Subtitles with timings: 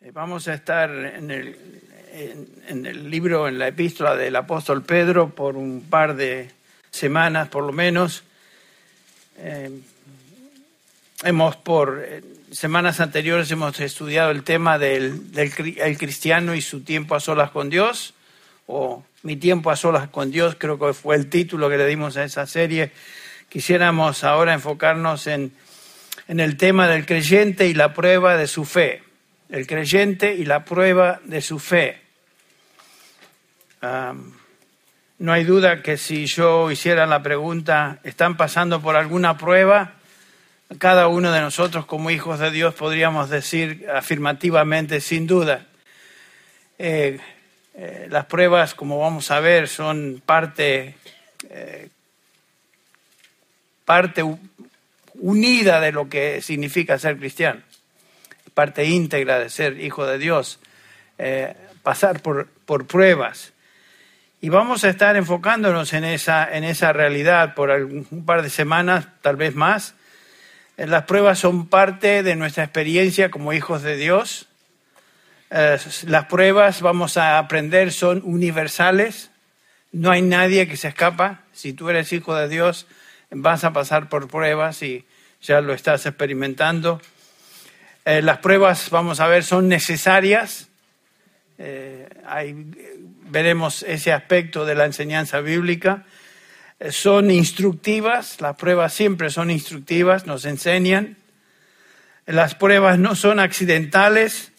[0.00, 1.56] Eh, vamos a estar en el,
[2.68, 6.52] en, el, libro, en la epístola del apóstol Pedro por un par de
[6.92, 8.22] semanas por lo menos.
[9.38, 9.70] Eh,
[11.24, 12.22] hemos por eh,
[12.52, 17.50] semanas anteriores hemos estudiado el tema del, del el cristiano y su tiempo a solas
[17.50, 18.14] con Dios,
[18.68, 22.16] o mi tiempo a solas con Dios, creo que fue el título que le dimos
[22.16, 22.92] a esa serie.
[23.48, 25.50] Quisiéramos ahora enfocarnos en,
[26.28, 29.07] en el tema del creyente y la prueba de su fe
[29.48, 32.00] el creyente y la prueba de su fe.
[33.80, 39.94] no hay duda que si yo hiciera la pregunta, ¿están pasando por alguna prueba?
[40.78, 45.66] Cada uno de nosotros como hijos de Dios podríamos decir afirmativamente, sin duda.
[46.78, 47.18] Eh,
[47.74, 50.94] eh, las pruebas, como vamos a ver, son parte,
[51.48, 51.88] eh,
[53.84, 54.22] parte
[55.14, 57.62] unida de lo que significa ser cristiano
[58.58, 60.58] parte íntegra de ser hijo de Dios,
[61.16, 61.54] eh,
[61.84, 63.52] pasar por, por, pruebas.
[64.40, 69.06] Y vamos a estar enfocándonos en esa, en esa realidad por un par de semanas,
[69.22, 69.94] tal vez más.
[70.76, 74.48] Eh, las pruebas son parte de nuestra experiencia como hijos de Dios.
[75.50, 75.78] Eh,
[76.08, 79.30] las pruebas, vamos a aprender, son universales.
[79.92, 81.42] No hay nadie que se escapa.
[81.52, 82.88] Si tú eres hijo de Dios,
[83.30, 85.06] vas a pasar por pruebas y
[85.40, 87.00] ya lo estás experimentando.
[88.08, 90.70] Eh, las pruebas, vamos a ver, son necesarias.
[91.58, 92.08] Eh,
[93.28, 96.06] veremos ese aspecto de la enseñanza bíblica.
[96.80, 101.18] Eh, son instructivas, las pruebas siempre son instructivas, nos enseñan.
[102.24, 104.52] Las pruebas no son accidentales.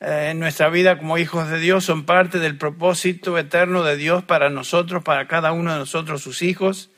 [0.00, 4.48] en nuestra vida como hijos de Dios son parte del propósito eterno de Dios para
[4.48, 6.88] nosotros, para cada uno de nosotros, sus hijos,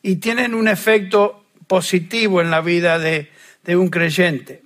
[0.00, 3.30] y tienen un efecto positivo en la vida de,
[3.64, 4.62] de un creyente.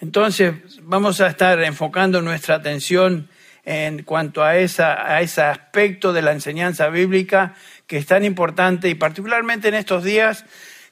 [0.00, 3.28] Entonces, vamos a estar enfocando nuestra atención
[3.64, 7.54] en cuanto a, esa, a ese aspecto de la enseñanza bíblica
[7.86, 10.44] que es tan importante y particularmente en estos días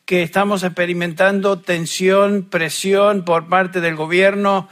[0.05, 4.69] que estamos experimentando tensión, presión por parte del gobierno,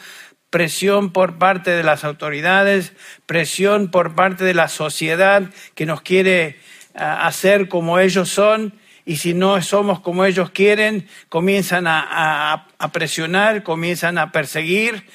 [0.50, 2.92] presión por parte de las autoridades,
[3.26, 5.44] presión por parte de la sociedad
[5.74, 6.56] que nos quiere
[6.94, 8.74] ah, hacer como ellos son
[9.04, 15.06] y si no somos como ellos quieren, comienzan a, presionar, comienzan a perseguir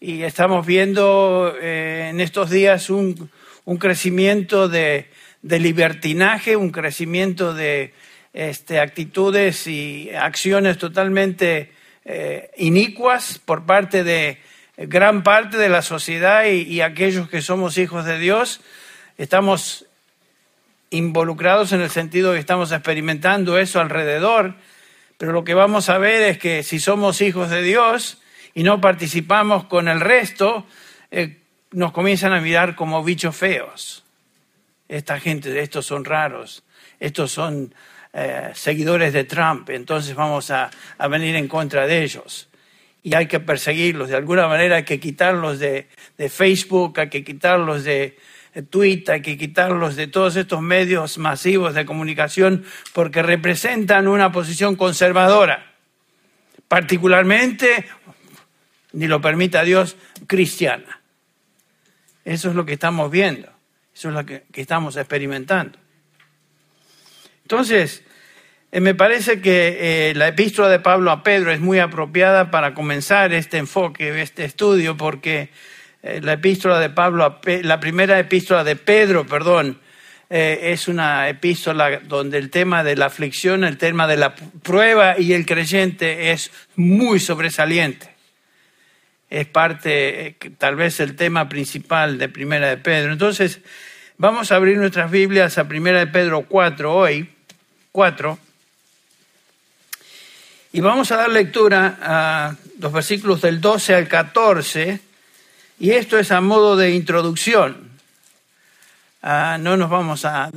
[0.00, 3.30] y estamos viendo eh, en estos días un,
[3.78, 5.08] crecimiento de,
[5.42, 7.94] libertinaje, un crecimiento de
[8.32, 11.72] este, actitudes y acciones totalmente
[12.04, 14.38] eh, inicuas por parte de
[14.76, 18.60] gran parte de la sociedad y, y aquellos que somos hijos de Dios.
[19.18, 19.86] Estamos
[20.90, 24.56] involucrados en el sentido que estamos experimentando eso alrededor,
[25.16, 28.18] pero lo que vamos a ver es que si somos hijos de Dios
[28.54, 30.66] y no participamos con el resto,
[31.10, 31.38] eh,
[31.70, 34.04] nos comienzan a mirar como bichos feos.
[34.88, 36.64] Esta gente, estos son raros,
[36.98, 37.72] estos son
[38.12, 40.70] eh, seguidores de Trump, entonces vamos a,
[41.08, 42.48] venir en contra de ellos.
[43.02, 45.86] Y hay que perseguirlos, de alguna manera hay que quitarlos de
[46.28, 48.18] Facebook, hay que quitarlos de,
[48.68, 54.76] Twitter, hay que quitarlos de todos estos medios masivos de comunicación porque representan una posición
[54.76, 55.74] conservadora,
[56.66, 57.86] particularmente,
[58.92, 59.96] ni lo permita Dios,
[60.26, 61.00] cristiana.
[62.24, 63.48] Eso es lo que estamos viendo,
[63.94, 65.78] eso es lo que, estamos experimentando.
[67.42, 68.02] Entonces,
[68.72, 72.74] eh, me parece que eh, la epístola de Pablo a Pedro es muy apropiada para
[72.74, 75.50] comenzar este enfoque, este estudio, porque eh,
[76.02, 79.78] la epístola de Pablo, la primera epístola de Pedro, perdón,
[80.32, 85.18] eh, es una epístola donde el tema de la aflicción, el tema de la prueba
[85.18, 88.14] y el creyente es muy sobresaliente.
[89.28, 93.12] Es parte, eh, tal vez el tema principal de Primera de Pedro.
[93.12, 93.58] Entonces,
[94.18, 97.28] vamos a abrir nuestras Biblias a Primera de Pedro 4 hoy,
[97.90, 98.38] 4,
[100.72, 105.09] y vamos a dar lectura a los versículos del 12 al 14
[105.80, 107.88] y esto es a modo de introducción.
[109.22, 110.50] Ah, no nos vamos a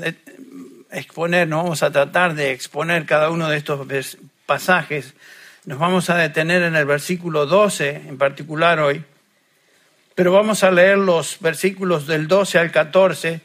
[0.92, 3.88] exponer, no vamos a tratar de exponer cada uno de estos
[4.46, 5.14] pasajes.
[5.66, 9.02] Nos vamos a detener en el versículo 12 en particular hoy,
[10.14, 13.40] pero vamos a leer los versículos del 12 al 14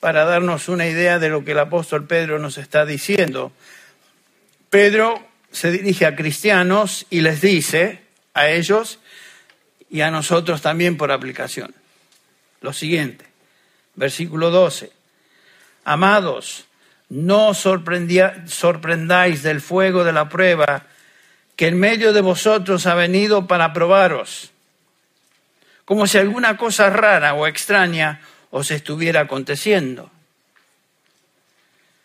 [0.00, 3.52] para darnos una idea de lo que el apóstol Pedro nos está diciendo.
[4.70, 5.22] Pedro
[5.52, 8.00] se dirige a cristianos y les dice
[8.32, 9.00] a ellos,
[9.94, 11.72] y a nosotros también por aplicación.
[12.60, 13.24] Lo siguiente,
[13.94, 14.90] versículo 12.
[15.84, 16.64] Amados,
[17.10, 20.86] no sorprendáis del fuego de la prueba
[21.54, 24.50] que en medio de vosotros ha venido para probaros,
[25.84, 28.20] como si alguna cosa rara o extraña
[28.50, 30.10] os estuviera aconteciendo.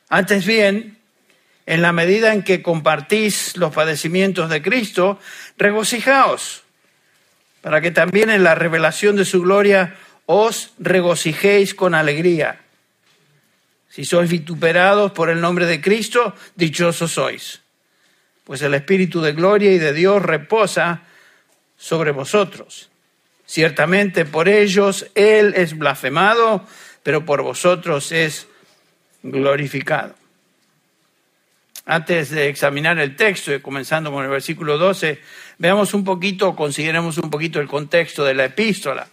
[0.09, 1.00] Antes bien,
[1.65, 5.19] en la medida en que compartís los padecimientos de Cristo,
[5.57, 6.65] regocijaos,
[7.61, 9.95] para que también en la revelación de su gloria
[10.25, 12.61] os regocijéis con alegría.
[13.89, 17.61] Si sois vituperados por el nombre de Cristo, dichosos sois,
[18.44, 21.01] pues el Espíritu de gloria y de Dios reposa
[21.75, 22.89] sobre vosotros.
[23.45, 26.67] Ciertamente por ellos Él es blasfemado,
[27.01, 28.47] pero por vosotros es
[29.23, 30.13] glorificado.
[31.85, 35.19] Antes de examinar el texto, comenzando con el versículo 12,
[35.59, 39.07] veamos un poquito, consideremos un poquito el contexto de la epístola.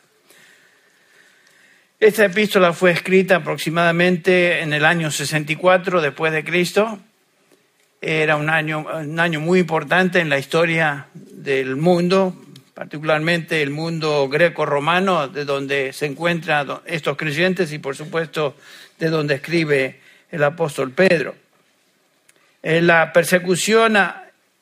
[1.99, 6.99] Esta epístola fue escrita aproximadamente en el año 64 después de Cristo.
[8.01, 12.37] Era un año, un año muy importante en la historia del mundo,
[12.75, 18.57] particularmente el mundo greco-romano, de donde se encuentran estos creyentes y por supuesto
[18.99, 20.01] de donde escribe
[20.31, 21.35] el apóstol Pedro.
[22.63, 23.97] La persecución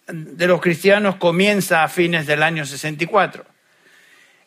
[0.06, 3.45] de los cristianos comienza a fines del año 64.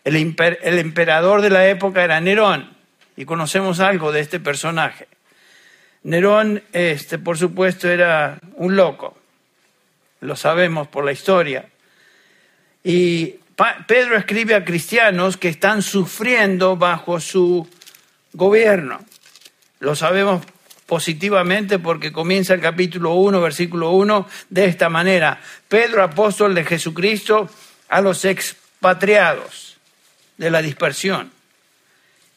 [0.04, 2.76] El, el emperador de la época era Nerón
[3.16, 5.08] y conocemos algo de este personaje.
[6.04, 9.18] Nerón, este, por supuesto, era un loco,
[10.22, 11.66] lo sabemos por la historia.
[12.84, 13.36] Y
[13.88, 17.68] Pedro escribe a cristianos que están sufriendo bajo su
[18.34, 19.00] gobierno.
[19.80, 20.46] Lo sabemos
[20.88, 25.40] positivamente porque comienza el capítulo 1, versículo 1, de esta manera.
[25.68, 27.48] Pedro, apóstol de Jesucristo,
[27.90, 29.78] a los expatriados
[30.38, 31.32] de la dispersión.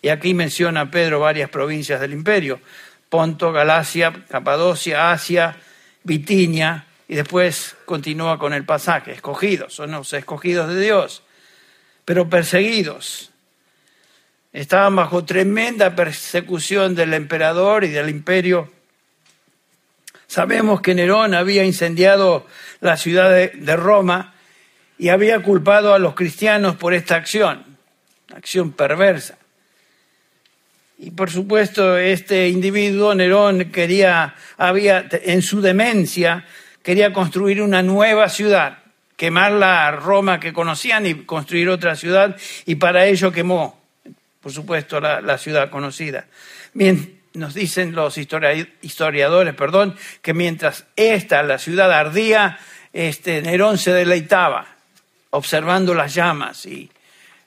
[0.03, 2.61] Y aquí menciona Pedro varias provincias del imperio.
[3.09, 5.57] Ponto, Galacia, Capadocia, Asia,
[6.03, 11.25] Bitinia, y después continúa con el pasaje, escogidos, son los escogidos de Dios,
[12.05, 13.33] pero perseguidos,
[14.53, 18.71] Estaban bajo tremenda persecución del emperador y del imperio.
[20.27, 22.47] Sabemos que Nerón había incendiado
[22.81, 24.35] la ciudad de, Roma
[24.99, 27.65] y había culpado a los cristianos por esta acción,
[28.35, 29.39] acción perversa.
[30.99, 36.45] Y por supuesto, este individuo, Nerón, quería, había, en su demencia,
[36.83, 38.79] quería construir una nueva ciudad,
[39.17, 42.37] quemar la Roma que conocían y construir otra ciudad,
[42.67, 43.80] y para ello quemó
[44.41, 46.27] por supuesto, la, ciudad conocida.
[46.73, 52.59] Bien, nos dicen los historiadores, perdón, que mientras esta, la ciudad ardía,
[52.93, 54.67] este, Nerón se deleitaba
[55.31, 56.91] observando las llamas y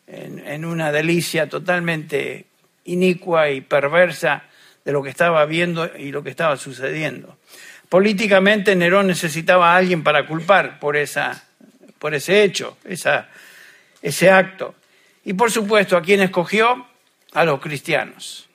[0.08, 2.46] en, una delicia totalmente
[2.86, 4.44] inicua y perversa
[4.86, 7.38] de lo que estaba viendo y lo que estaba sucediendo.
[7.90, 11.44] Políticamente Nerón necesitaba a alguien para culpar por, esa,
[12.00, 13.30] por ese hecho, esa,
[14.02, 14.76] ese acto.
[15.24, 16.88] Y por supuesto, ¿a quién escogió?
[17.34, 18.48] A los cristianos,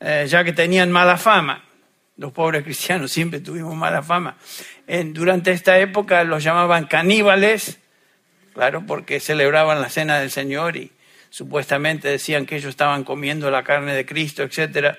[0.00, 1.64] eh, ya que tenían mala fama.
[2.16, 4.36] Los pobres cristianos siempre tuvimos mala fama.
[4.86, 7.78] durante esta época los llamaban caníbales,
[8.54, 10.92] claro, porque celebraban la cena del Señor y
[11.30, 14.96] supuestamente decían que ellos estaban comiendo la carne de Cristo, etc.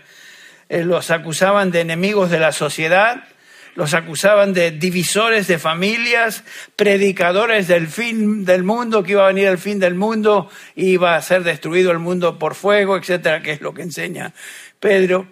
[0.70, 3.24] Eh, los acusaban de enemigos de la sociedad
[3.76, 6.44] los acusaban de divisores de familias,
[6.76, 11.22] predicadores del fin del mundo, que iba a venir el fin del mundo, iba a
[11.22, 14.34] ser destruido el mundo por fuego, etcétera, que es lo que enseña
[14.80, 15.28] Pedro.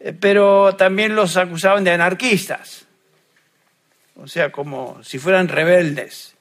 [0.00, 2.86] Eh, pero también los acusaban de anarquistas,
[4.16, 6.34] o sea, como si fueran rebeldes.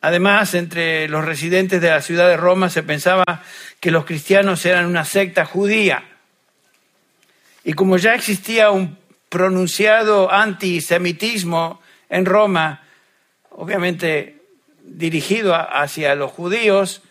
[0.00, 3.42] Además, entre los residentes de la ciudad de Roma se pensaba
[3.80, 6.04] que los cristianos eran una secta judía.
[7.64, 8.96] Y como ya existía un
[9.28, 12.82] pronunciado antisemitismo en Roma,
[13.50, 14.42] obviamente
[14.82, 17.02] dirigido hacia los judíos,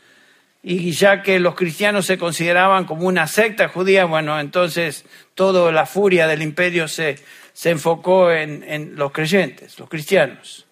[0.63, 5.85] y ya que los cristianos se consideraban como una secta judía, bueno, entonces toda la
[5.85, 7.19] furia del imperio se,
[7.53, 10.65] se enfocó en, en, los creyentes, los cristianos.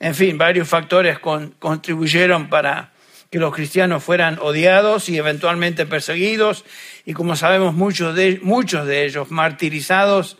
[0.00, 2.92] En fin, varios factores contribuyeron para
[3.30, 6.64] que los cristianos fueran odiados y eventualmente perseguidos,
[7.04, 10.38] y como sabemos muchos de, muchos de ellos martirizados,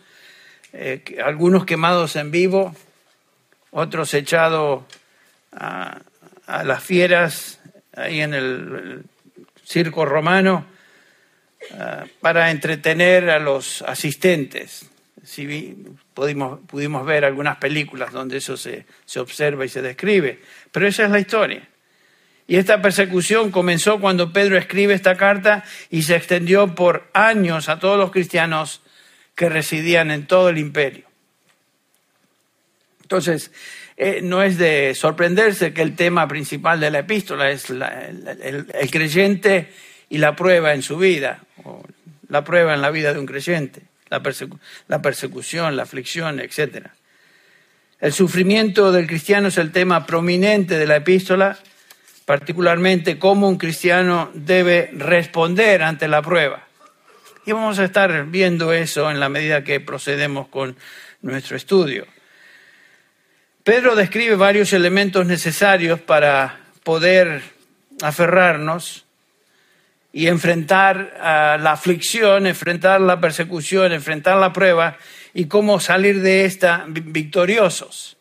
[0.73, 2.75] eh, algunos quemados en vivo,
[3.71, 4.83] otros echados
[5.51, 6.01] a,
[6.63, 7.59] las fieras
[7.95, 9.03] ahí en el,
[9.63, 10.65] circo romano
[11.77, 14.89] ah, para entretener a los asistentes.
[15.23, 15.75] Si
[16.15, 20.41] pudimos, pudimos ver algunas películas donde eso se, se observa y se describe,
[20.71, 21.67] pero esa es la historia.
[22.49, 27.77] Y esta persecución comenzó cuando Pedro escribe esta carta y se extendió por años a
[27.77, 28.81] todos los cristianos
[29.35, 31.05] que residían en todo el imperio.
[33.03, 33.51] Entonces,
[33.97, 39.71] eh, no es de sorprenderse que el tema principal de la epístola es el, creyente
[40.09, 41.83] y la prueba en su vida, o
[42.29, 44.23] la prueba en la vida de un creyente, la,
[44.87, 46.87] la persecución, la aflicción, etc.
[48.01, 51.59] El sufrimiento del cristiano es el tema prominente de la epístola,
[52.29, 56.61] particularmente cómo un cristiano debe responder ante la prueba.
[57.43, 60.77] Y vamos a estar viendo eso en la medida que procedemos con
[61.23, 62.05] nuestro estudio.
[63.63, 67.41] Pedro describe varios elementos necesarios para poder
[68.03, 69.07] aferrarnos
[70.13, 74.97] y enfrentar la aflicción, enfrentar la persecución, enfrentar la prueba
[75.33, 78.17] y cómo salir de esta victoriosos.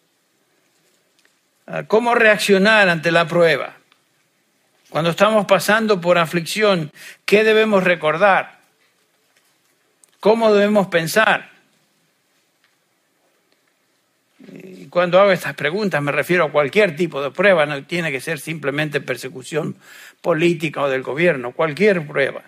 [1.88, 3.77] ¿Cómo reaccionar ante la prueba?
[4.90, 6.92] Cuando estamos pasando por aflicción,
[7.26, 8.58] ¿qué debemos recordar?
[10.20, 11.50] ¿Cómo debemos pensar?
[14.50, 18.20] Y cuando hago estas preguntas me refiero a cualquier tipo de prueba, no tiene que
[18.20, 19.76] ser simplemente persecución
[20.22, 22.42] política o del gobierno, cualquier prueba.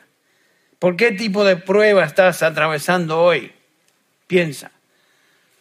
[0.78, 3.52] ¿Por qué tipo de prueba estás atravesando hoy?
[4.26, 4.70] Piensa.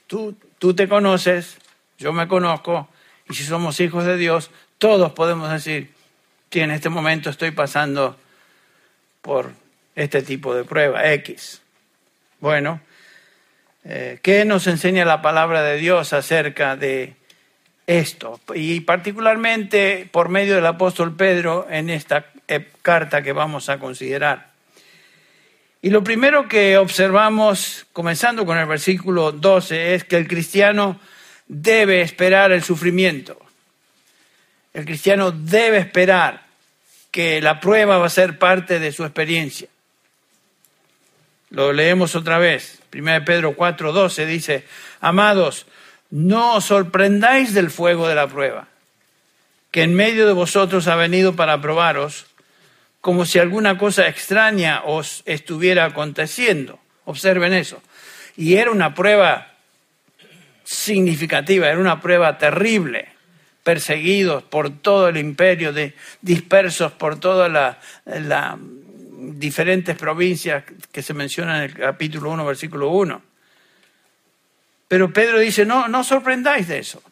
[0.07, 1.57] Tú, tú te conoces,
[1.98, 2.88] yo me conozco,
[3.29, 5.91] y si somos hijos de Dios, todos podemos decir,
[6.49, 8.17] que en este momento estoy pasando
[9.21, 9.51] por
[9.95, 11.61] este tipo de prueba, X.
[12.39, 12.81] Bueno,
[13.83, 17.15] eh, ¿Qué nos enseña la palabra de Dios acerca de
[17.87, 18.39] esto?
[18.53, 24.49] Y particularmente por medio del apóstol Pedro en esta eh, carta que vamos a considerar.
[25.81, 30.99] Y lo primero que observamos, comenzando con el versículo 12, es que el cristiano
[31.47, 33.39] debe esperar el sufrimiento.
[34.73, 36.45] El cristiano debe esperar
[37.11, 39.67] que la prueba va a ser parte de su experiencia.
[41.49, 42.79] Lo leemos otra vez.
[42.93, 44.65] 1 Pedro 4:12 dice,
[45.01, 45.65] amados,
[46.11, 48.67] no os sorprendáis del fuego de la prueba,
[49.71, 52.25] que en medio de vosotros ha venido para probaros,
[53.01, 56.79] como si alguna cosa extraña os estuviera aconteciendo.
[57.05, 57.81] Observen eso.
[58.35, 59.53] Y era una prueba
[60.63, 63.09] significativa, era una prueba terrible,
[63.63, 68.57] perseguidos por todo el imperio, de, dispersos por toda la, la
[69.19, 73.21] diferentes provincias que se mencionan en el capítulo 1, versículo 1.
[74.87, 77.03] Pero Pedro dice, no, no sorprendáis de eso.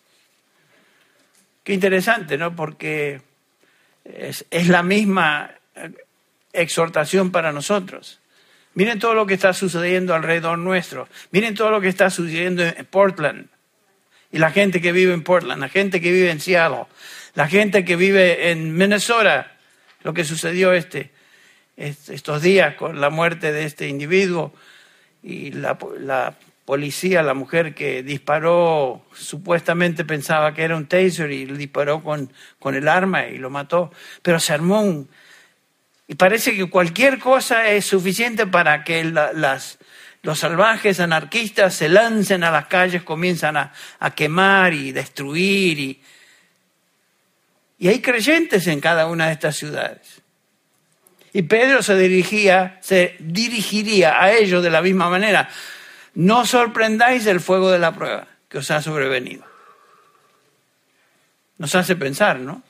[1.64, 2.56] Qué interesante, ¿no?
[2.56, 3.22] Porque
[4.04, 5.52] es, es la misma
[6.54, 8.20] exhortación para nosotros.
[8.74, 11.08] Miren todo lo que está sucediendo alrededor nuestro.
[11.32, 13.48] Miren todo lo que está sucediendo en Portland.
[14.38, 16.86] Y la gente que vive en Portland, la gente que vive en Seattle,
[17.34, 19.58] la gente que vive en Minnesota,
[20.04, 21.10] lo que sucedió este
[21.76, 24.54] estos días con la muerte de este individuo
[25.24, 25.76] y la,
[26.66, 32.32] policía, la mujer que disparó, supuestamente pensaba que era un taser y le disparó con,
[32.60, 33.92] con el arma y lo mató,
[34.22, 35.10] pero se armó un...
[36.08, 39.80] Y parece que cualquier cosa es suficiente para que las,
[40.24, 45.80] los salvajes anarquistas se lancen a las calles, comienzan a, a quemar y destruir.
[45.80, 46.02] Y,
[47.80, 50.22] y hay creyentes en cada una de estas ciudades.
[51.34, 55.50] Y Pedro se dirigía, se dirigiría a ellos de la misma manera.
[56.16, 59.46] No sorprendáis del fuego de la prueba que os ha sobrevenido.
[61.58, 62.64] Nos hace pensar, ¿no?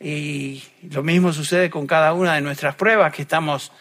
[0.00, 3.72] Y lo mismo sucede con cada una de nuestras pruebas que estamos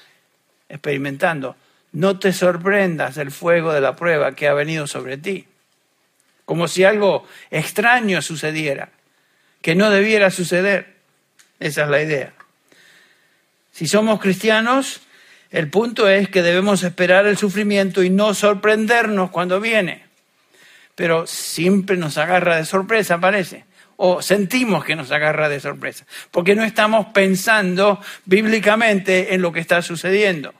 [0.69, 1.55] experimentando.
[1.91, 5.47] No te sorprendas del fuego de la prueba que ha venido sobre ti.
[6.45, 8.89] Como si algo extraño sucediera,
[9.61, 10.95] que no debiera suceder.
[11.59, 12.33] Esa es la idea.
[13.71, 15.01] Si somos cristianos,
[15.51, 20.05] el punto es que debemos esperar el sufrimiento y no sorprendernos cuando viene.
[20.95, 23.65] Pero siempre nos agarra de sorpresa, parece.
[23.97, 26.05] O sentimos que nos agarra de sorpresa.
[26.31, 30.53] Porque no estamos pensando bíblicamente en lo que está sucediendo.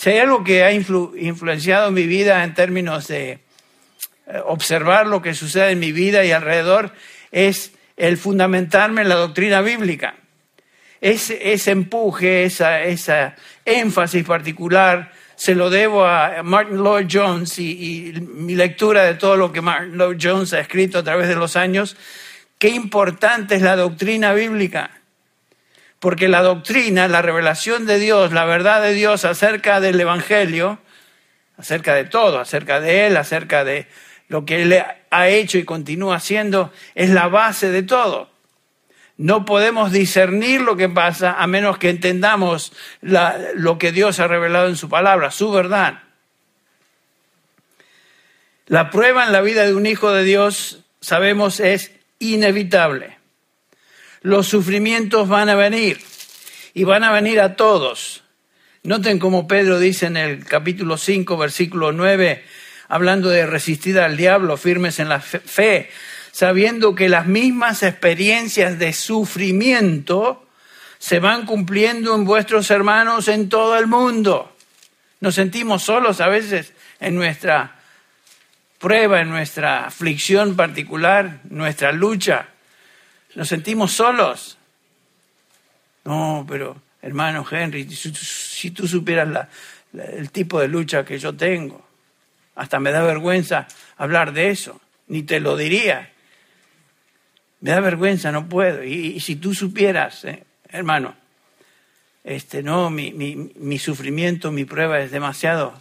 [0.00, 3.40] Si hay algo que ha influenciado mi vida en términos de eh,
[4.46, 6.94] observar lo que sucede en mi vida y alrededor,
[7.32, 10.14] es el fundamentarme en la doctrina bíblica
[11.02, 13.34] ese, empuje, esa, esa,
[13.66, 19.52] énfasis particular, se lo debo a Martin Lloyd Jones y, mi lectura de todo lo
[19.52, 21.96] que Martin Lloyd Jones ha escrito a través de los años.
[22.58, 24.99] Qué importante es la doctrina bíblica.
[26.00, 30.80] Porque la doctrina, la revelación de Dios, la verdad de Dios acerca del Evangelio,
[31.56, 33.86] acerca de todo, acerca de Él, acerca de
[34.28, 38.30] lo que Él ha hecho y continúa haciendo, es la base de todo.
[39.18, 44.68] No podemos discernir lo que pasa a menos que entendamos lo que Dios ha revelado
[44.68, 46.04] en su palabra, su verdad.
[48.64, 53.19] La prueba en la vida de un hijo de Dios, sabemos, es inevitable.
[54.22, 56.00] Los sufrimientos van a venir
[56.74, 58.22] y van a venir a todos.
[58.82, 62.44] Noten como Pedro dice en el capítulo 5, versículo 9,
[62.88, 65.90] hablando de resistir al diablo, firmes en la fe,
[66.32, 70.46] sabiendo que las mismas experiencias de sufrimiento
[70.98, 74.54] se van cumpliendo en vuestros hermanos en todo el mundo.
[75.20, 77.80] Nos sentimos solos a veces en nuestra
[78.78, 82.48] prueba, en nuestra aflicción particular, nuestra lucha.
[83.34, 84.58] Nos sentimos solos.
[86.04, 89.48] No, pero hermano Henry, si tú supieras
[89.92, 91.86] el tipo de lucha que yo tengo,
[92.54, 96.10] hasta me da vergüenza hablar de eso, ni te lo diría.
[97.60, 98.84] Me da vergüenza, no puedo.
[98.84, 101.14] Y, si tú supieras, eh, hermano,
[102.24, 105.80] este, no, mi, mi, sufrimiento, mi prueba es demasiado.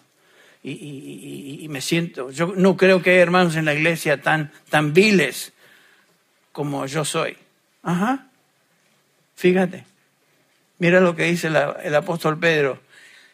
[0.64, 5.54] Y, me siento, yo no creo que hay hermanos en la iglesia tan, tan viles
[6.52, 7.38] como yo soy.
[7.84, 8.28] Ajá,
[9.36, 9.86] fíjate.
[10.80, 12.82] Mira lo que dice el apóstol Pedro.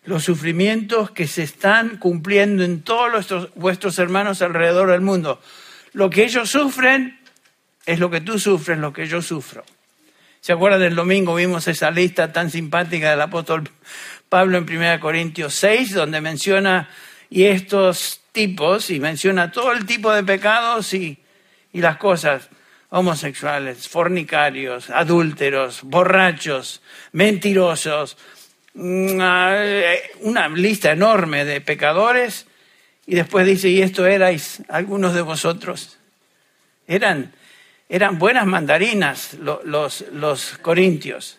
[0.04, 5.42] Los sufrimientos que se están cumpliendo en todos vuestros hermanos alrededor del mundo.
[5.94, 7.20] Lo que ellos sufren
[7.86, 9.64] es lo que tú sufres, lo que yo sufro.
[10.42, 11.34] ¿Se acuerdan del domingo?
[11.36, 13.70] Vimos esa lista tan simpática del apóstol
[14.30, 16.90] Pablo en 1 Corintios 6, donde menciona
[17.30, 21.18] y estos tipos, y menciona todo el tipo de pecados y,
[21.74, 22.50] y las cosas
[22.90, 28.18] homosexuales, fornicarios, adúlteros, borrachos, mentirosos,
[28.74, 29.64] mm, ah,
[30.22, 32.48] una lista enorme de pecadores,
[33.08, 35.98] y después dice, y esto erais algunos de vosotros.
[36.88, 37.34] Eran
[37.90, 41.38] eran buenas mandarinas los, los, corintios.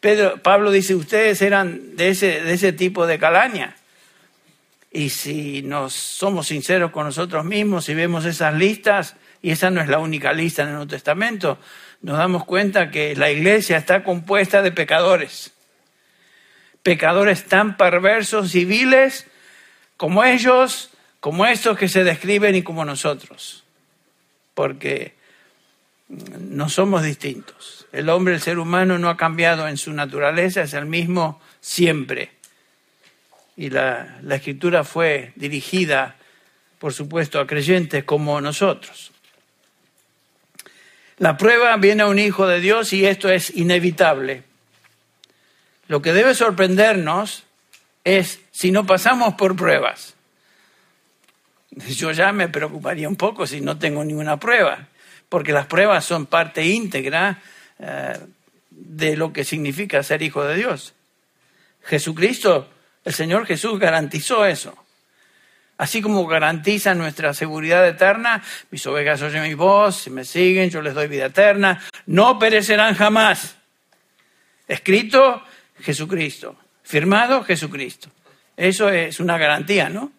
[0.00, 3.76] Pedro, Pablo dice, ustedes eran de ese, de ese tipo de calaña.
[4.92, 9.80] Y si nos somos sinceros con nosotros mismos y vemos esas listas, y esa no
[9.80, 11.58] es la única lista en el Nuevo Testamento,
[12.02, 15.52] nos damos cuenta que la iglesia está compuesta de pecadores.
[16.82, 19.26] Pecadores tan perversos y viles
[19.96, 23.64] como ellos, como estos que se describen y como nosotros.
[24.54, 25.14] Porque
[26.08, 27.86] no somos distintos.
[27.92, 32.32] El hombre, el ser humano, no ha cambiado en su naturaleza, es el mismo siempre.
[33.56, 36.16] Y la, escritura fue dirigida,
[36.78, 39.12] por supuesto, a creyentes como nosotros.
[41.20, 44.42] La prueba viene a un hijo de Dios y esto es inevitable.
[45.86, 47.44] Lo que debe sorprendernos
[48.04, 50.14] es si no pasamos por pruebas.
[51.72, 54.88] Yo ya me preocuparía un poco si no tengo ninguna prueba
[55.28, 57.38] porque las pruebas son parte íntegra
[57.78, 58.18] eh,
[58.70, 60.94] de lo que significa ser hijo de Dios.
[61.84, 62.68] Jesucristo,
[63.04, 64.74] el Señor Jesús garantizó eso.
[65.80, 70.82] Así como garantiza nuestra seguridad eterna, mis ovejas oyen mi voz, si me siguen, yo
[70.82, 73.56] les doy vida eterna, no perecerán jamás.
[74.68, 75.42] Escrito
[75.80, 78.10] Jesucristo, firmado Jesucristo.
[78.58, 80.12] Eso es una garantía, ¿no?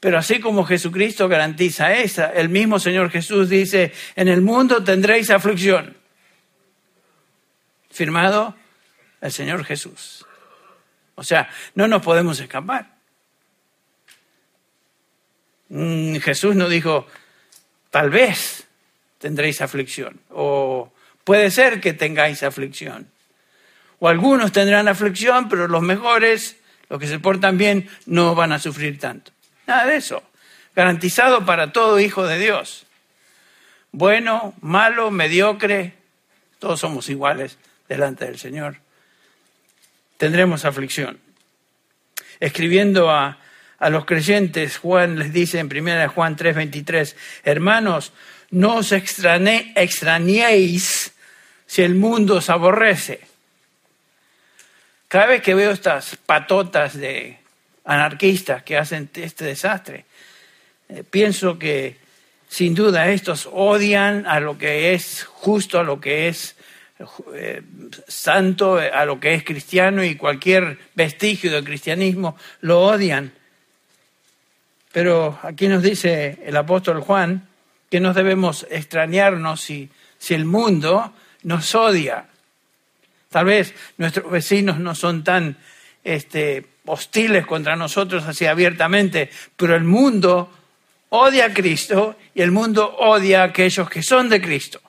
[0.00, 5.30] Pero así como Jesucristo garantiza esa, el mismo Señor Jesús dice, en el mundo tendréis
[5.30, 5.96] aflicción.
[7.90, 8.54] Firmado
[9.22, 10.26] el Señor Jesús.
[11.14, 12.91] O sea, no nos podemos escapar.
[15.74, 17.06] Mm, Jesús no dijo,
[17.88, 18.66] tal vez
[19.16, 20.92] tendréis aflicción, o
[21.24, 23.08] puede ser que tengáis aflicción.
[23.98, 26.56] O algunos tendrán aflicción, pero los mejores,
[26.90, 29.32] los que se portan bien, no van a sufrir tanto.
[29.66, 30.22] Nada de eso.
[30.76, 32.84] Garantizado para todo hijo de Dios.
[33.92, 35.94] Bueno, malo, mediocre,
[36.58, 37.56] todos somos iguales
[37.88, 38.76] delante del Señor.
[40.18, 41.18] Tendremos aflicción.
[42.40, 43.38] Escribiendo a,
[43.90, 48.12] los creyentes, Juan les dice en 1 Juan 3:23, hermanos,
[48.50, 49.74] no os extrañéis
[51.66, 53.20] si el mundo os aborrece.
[55.08, 57.42] Cada vez que veo estas patotas de
[57.84, 60.04] anarquistas que hacen este desastre.
[60.88, 61.96] Eh, pienso que
[62.48, 66.54] sin duda estos odian a lo que es justo, a lo que es
[67.34, 67.62] eh,
[68.06, 73.32] santo, a lo que es cristiano y cualquier vestigio del cristianismo lo odian.
[74.92, 77.48] Pero aquí nos dice el apóstol Juan
[77.90, 82.26] que no debemos extrañarnos si, si el mundo nos odia.
[83.30, 85.56] Tal vez nuestros vecinos no son tan
[86.04, 90.50] este, hostiles contra nosotros así abiertamente, pero el mundo
[91.08, 94.80] odia a Cristo y el mundo odia a aquellos que son de Cristo.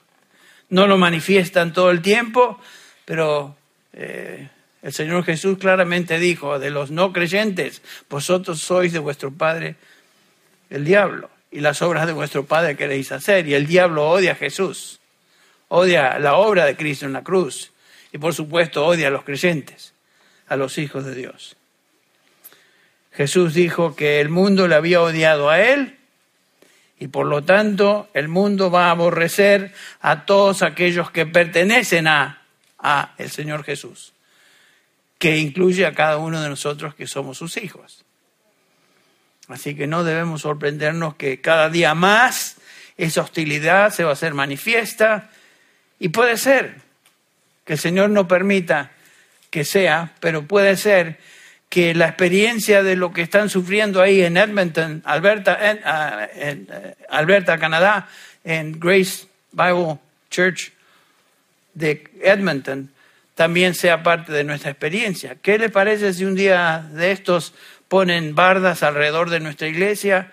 [0.70, 2.60] No lo manifiestan todo el tiempo,
[3.06, 3.56] pero
[3.94, 4.50] eh,
[4.82, 9.76] el Señor Jesús claramente dijo, de los no creyentes, vosotros sois de vuestro Padre
[10.74, 13.48] el diablo, y las obras de vuestro Padre queréis hacer.
[13.48, 15.00] Y el diablo odia a Jesús,
[15.68, 17.72] odia la obra de Cristo en la cruz,
[18.12, 19.94] y por supuesto odia a los creyentes,
[20.48, 21.56] a los hijos de Dios.
[23.12, 26.00] Jesús dijo que el mundo le había odiado a él
[27.00, 32.42] y por lo tanto el mundo va a aborrecer a todos aquellos que pertenecen a,
[32.80, 34.14] a el Señor Jesús,
[35.20, 38.04] que incluye a cada uno de nosotros que somos sus hijos.
[39.48, 42.56] Así que no debemos sorprendernos que cada día más
[42.98, 45.30] esa hostilidad se va a hacer manifiesta
[46.00, 46.76] y puede ser
[47.66, 48.92] que el Señor no permita
[49.50, 51.20] que sea, pero puede ser
[51.70, 57.58] que la experiencia de lo que están sufriendo ahí en Edmonton, Alberta, ah, eh, Alberta,
[57.58, 58.08] Canadá,
[58.44, 59.98] en Grace Bible
[60.30, 60.72] Church
[61.74, 62.92] de Edmonton,
[63.36, 65.38] también sea parte de nuestra experiencia.
[65.42, 67.54] ¿Qué les parece si un día de estos
[67.94, 70.32] ponen bardas alrededor de nuestra iglesia?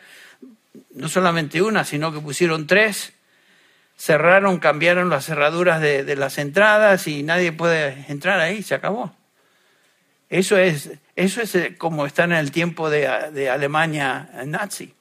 [0.94, 3.12] No solamente una, sino que pusieron tres,
[3.98, 9.14] cerraron, cambiaron las cerraduras de, las entradas y nadie puede entrar ahí, se acabó.
[10.30, 13.06] Eso es, eso es eh, como está en el tiempo de,
[13.50, 14.94] Alemania nazi.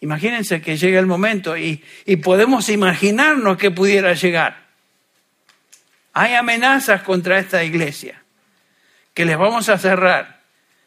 [0.00, 1.82] Imagínense que llega el momento y
[2.24, 4.56] podemos imaginarnos que pudiera llegar.
[6.14, 8.22] Hay amenazas contra esta iglesia
[9.12, 10.35] que les vamos a cerrar.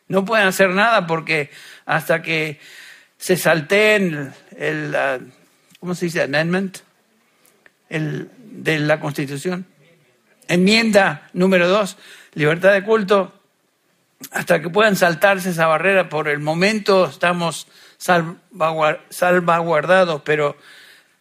[0.10, 1.50] No pueden hacer nada porque
[1.86, 2.60] hasta que
[3.18, 4.96] se salteen el,
[5.80, 6.24] ¿cómo se dice?
[6.24, 6.80] Amendment
[7.90, 9.66] el, de la Constitución.
[10.48, 11.98] Enmienda número dos,
[12.34, 13.34] libertad de culto,
[14.32, 16.10] hasta que puedan saltarse esa barrera.
[16.10, 17.68] Por el momento estamos
[17.98, 20.58] salvaguardados, pero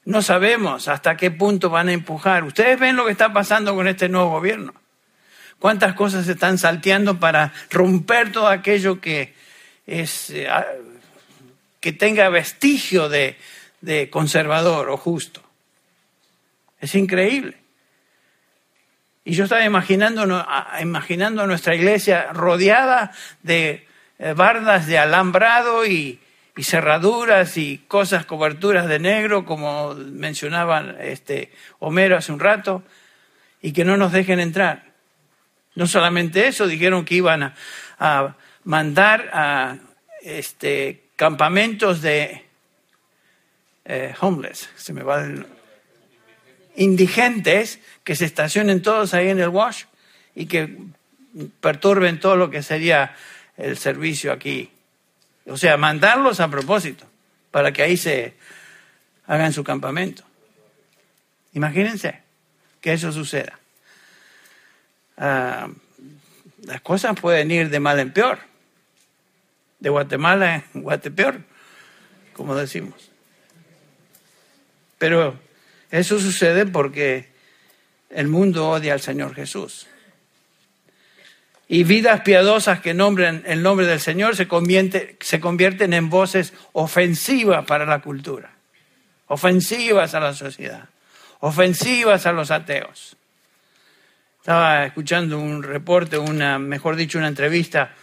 [0.07, 2.45] no sabemos hasta qué punto van a empujar.
[2.45, 4.73] Ustedes ven lo que está pasando con este nuevo gobierno.
[5.59, 9.35] Cuántas cosas se están salteando para romper todo aquello que
[9.87, 10.49] es eh,
[11.81, 13.37] que tenga vestigio de
[14.11, 15.43] conservador o justo.
[16.81, 17.57] Es increíble.
[19.29, 20.47] Y yo estaba imaginando,
[20.81, 23.87] imaginando nuestra iglesia rodeada de
[24.19, 26.19] eh, bardas de alambrado y,
[26.63, 32.83] cerraduras y cosas, coberturas de negro, como mencionaba este Homero hace un rato,
[33.61, 34.88] y que no nos dejen entrar.
[35.79, 37.55] No solamente eso, dijeron que iban
[38.01, 39.77] a, mandar a
[40.23, 42.45] este, campamentos de
[43.85, 45.47] eh, homeless, se me va el,
[46.75, 49.85] indigentes que se estacionen todos ahí en el wash
[50.35, 50.79] y que
[51.61, 53.15] perturben todo lo que sería
[53.57, 54.73] el servicio aquí.
[55.47, 57.07] O sea, mandarlos a propósito
[57.53, 58.35] para que ahí se
[59.29, 60.25] hagan su campamento.
[61.53, 62.21] Imagínense
[62.81, 63.61] que eso suceda.
[65.19, 65.69] Ah,
[66.63, 68.39] las cosas pueden ir de mal en peor,
[69.81, 71.41] de Guatemala en Guatepeor,
[72.33, 73.11] como decimos.
[74.99, 75.39] Pero
[75.91, 77.29] eso sucede porque
[78.11, 79.87] el mundo odia al Señor Jesús.
[81.69, 84.49] Y vidas piadosas que nombren el nombre del Señor se,
[85.21, 88.53] se convierten en voces ofensivas para la cultura,
[89.27, 90.89] ofensivas a la sociedad,
[91.41, 93.17] ofensivas a los ateos.
[94.41, 97.95] Estaba escuchando un reporte, una, mejor dicho, una entrevista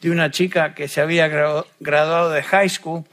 [0.00, 3.04] de una chica que se había graduado de high school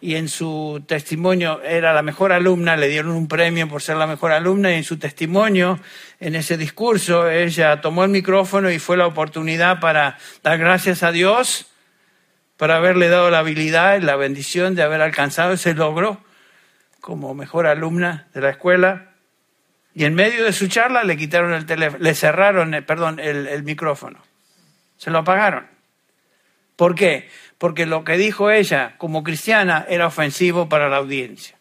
[0.00, 4.06] y en su testimonio era la mejor alumna, le dieron un premio por ser la
[4.06, 5.78] mejor alumna y en su testimonio,
[6.20, 11.12] en ese discurso, ella tomó el micrófono y fue la oportunidad para dar gracias a
[11.12, 11.66] Dios
[12.56, 16.22] por haberle dado la habilidad y la bendición de haber alcanzado ese logro
[17.00, 19.09] como mejor alumna de la escuela.
[19.94, 23.46] Y en medio de su charla le quitaron el teléfono, le cerraron, eh, perdón, el,
[23.46, 24.20] el micrófono.
[24.96, 25.66] Se lo apagaron.
[26.76, 27.28] ¿Por qué?
[27.60, 31.58] porque lo que dijo ella como cristiana era ofensivo para la audiencia.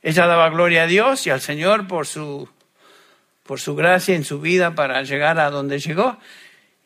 [0.00, 2.48] Ella daba gloria a Dios y al Señor por su,
[3.42, 6.18] por su gracia en su vida para llegar a donde llegó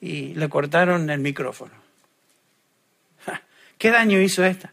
[0.01, 1.75] y le cortaron el micrófono.
[3.77, 4.73] ¿Qué daño hizo esta?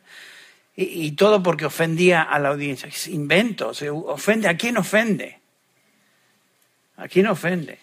[0.77, 2.87] Y, todo porque ofendía a la audiencia.
[2.87, 4.47] Es invento, se ofende.
[4.47, 5.41] ¿A quién ofende?
[6.97, 7.79] ¿A quién ofende?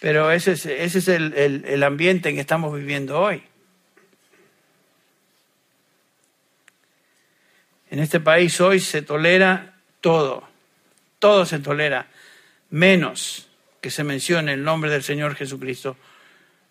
[0.00, 3.42] Pero ese es, el ambiente en que estamos viviendo hoy.
[7.90, 10.46] En este país hoy se tolera todo,
[11.18, 12.06] todo se tolera,
[12.70, 13.48] menos
[13.80, 15.96] que se mencione el nombre del Señor Jesucristo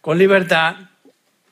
[0.01, 0.75] con libertad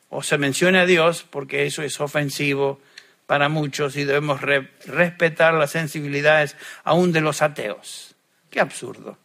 [0.09, 2.79] o se mencione a Dios, porque eso es ofensivo
[3.25, 8.14] para muchos y debemos respetar las sensibilidades aún de los ateos.
[8.55, 9.17] Qué absurdo,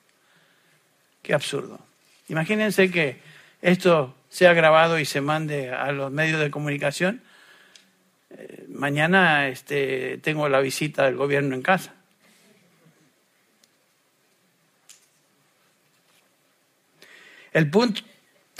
[1.22, 1.78] qué absurdo.
[2.28, 3.20] Imagínense que,
[3.62, 7.22] esto sea grabado y se mande a los medios de comunicación,
[8.30, 11.94] eh, mañana este, tengo la visita del gobierno en casa.
[17.52, 18.02] El punto,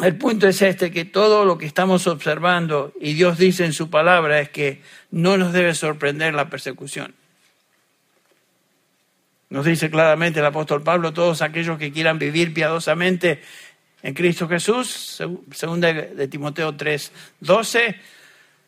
[0.05, 3.91] el punto es este, que todo lo que estamos observando y Dios dice en su
[3.91, 7.17] palabra es que no nos debe sorprender la persecución.
[9.51, 13.43] Nos dice claramente el apóstol Pablo, todos aquellos que quieran vivir piadosamente
[14.03, 15.21] en Cristo Jesús,
[15.53, 18.01] segunda de Timoteo 3, 12,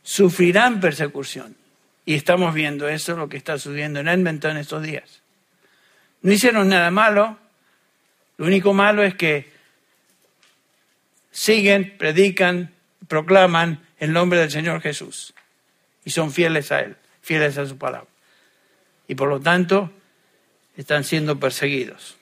[0.03, 1.57] sufrirán persecución.
[2.05, 5.23] Y estamos viendo eso, lo que está sucediendo en Edmonton estos días.
[6.21, 7.39] No hicieron nada malo,
[8.37, 9.53] lo único malo es que
[11.31, 12.75] siguen, predican,
[13.07, 15.33] proclaman el nombre del Señor Jesús
[16.05, 18.09] y son fieles a Él, fieles a su palabra.
[19.07, 19.93] Y por lo tanto,
[20.77, 22.17] están siendo perseguidos.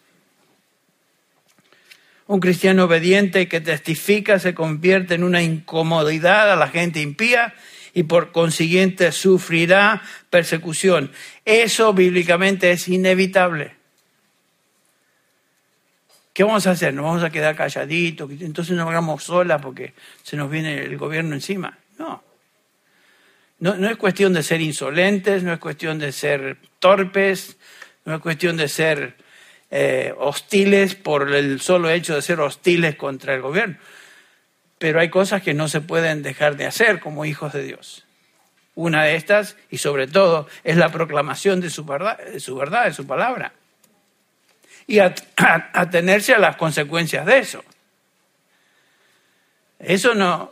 [2.26, 7.54] Un cristiano obediente que testifica se convierte en una incomodidad a la gente impía
[7.92, 11.10] y por consiguiente sufrirá persecución.
[11.44, 13.74] Eso bíblicamente es inevitable.
[16.32, 16.94] ¿Qué vamos a hacer?
[16.94, 18.30] ¿Nos vamos a quedar calladitos?
[18.40, 21.76] Entonces nos hagamos solas porque se nos viene el gobierno encima.
[21.98, 22.22] No.
[23.58, 23.76] no.
[23.76, 27.56] No es cuestión de ser insolentes, no es cuestión de ser torpes,
[28.04, 29.14] no es cuestión de ser
[29.70, 33.76] eh, hostiles por el solo hecho de ser hostiles contra el gobierno.
[34.78, 38.04] Pero hay cosas que no se pueden dejar de hacer como hijos de Dios.
[38.74, 42.86] Una de estas, y sobre todo, es la proclamación de su verdad, de su, verdad,
[42.86, 43.52] de su palabra.
[44.86, 47.62] Y atenerse a, las consecuencias de eso.
[49.78, 50.50] Eso no,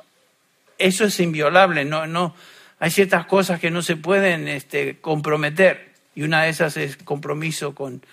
[0.79, 2.35] eso es inviolable, no, no,
[2.79, 5.88] hay ciertas cosas que no se pueden este, comprometer.
[6.19, 8.05] Y una de esas es compromiso con,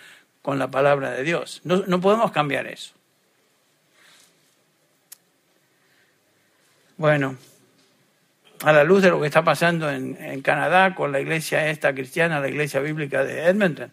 [0.43, 1.61] con la palabra de Dios.
[1.63, 2.93] No, no, podemos cambiar eso.
[6.97, 7.35] Bueno,
[8.61, 11.95] a la luz de lo que está pasando en, en Canadá con la iglesia esta
[11.95, 13.91] cristiana, la iglesia bíblica de Edmonton,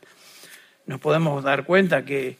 [0.84, 2.36] nos podemos dar cuenta que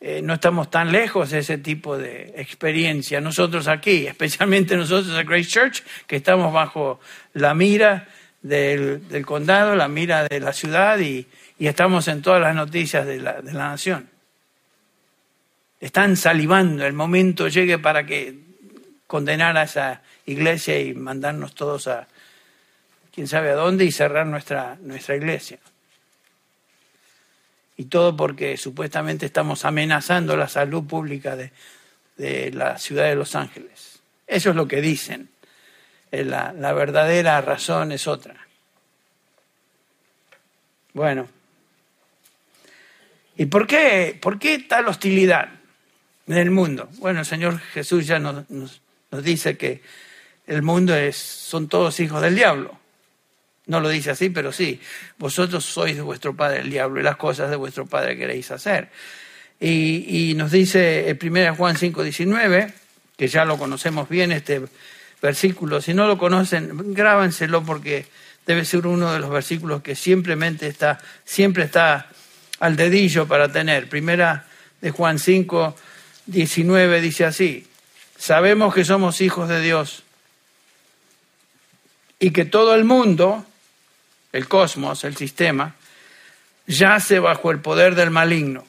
[0.00, 3.20] eh, no estamos tan lejos de ese tipo de experiencia.
[3.20, 7.00] Nosotros aquí, especialmente nosotros a Grace Church, que estamos bajo
[7.32, 8.06] la mira
[8.48, 11.26] del, condado, la mira de la ciudad y,
[11.58, 14.08] estamos en todas las noticias de la, de la nación.
[15.80, 18.38] Están salivando, el momento llegue para que
[19.06, 22.06] condenar a esa iglesia y mandarnos todos a
[23.14, 25.58] quién sabe a dónde y cerrar nuestra, nuestra iglesia.
[27.78, 31.52] Y todo porque supuestamente estamos amenazando la salud pública de,
[32.16, 34.00] de la ciudad de Los Ángeles.
[34.26, 35.28] Eso es lo que dicen.
[36.16, 38.34] Eh, la, verdadera razón es otra.
[40.94, 41.28] Bueno,
[43.36, 45.50] ¿y por qué, por qué tal hostilidad
[46.26, 46.88] en el mundo?
[46.94, 48.80] Bueno, el Señor Jesús ya nos, nos,
[49.22, 49.82] dice que
[50.46, 52.78] el mundo es, son todos hijos del diablo.
[53.66, 54.80] No lo dice así, pero sí.
[55.18, 58.88] Vosotros sois de vuestro padre el diablo y las cosas de vuestro padre queréis hacer.
[59.60, 62.72] Y, nos dice el 1 Juan 5, 19,
[63.18, 64.62] que ya lo conocemos bien, este
[65.20, 65.80] versículo.
[65.80, 68.06] Si no lo conocen, grábenselo porque
[68.46, 72.08] debe ser uno de los versículos que simplemente está, siempre está
[72.60, 73.88] al dedillo para tener.
[73.88, 74.46] Primera
[74.80, 75.76] de Juan 5,
[76.26, 77.66] 19 dice así,
[78.16, 80.02] sabemos que somos hijos de Dios
[82.18, 83.44] y que todo el mundo,
[84.32, 85.74] el cosmos, el sistema,
[86.66, 88.64] yace bajo el poder del maligno.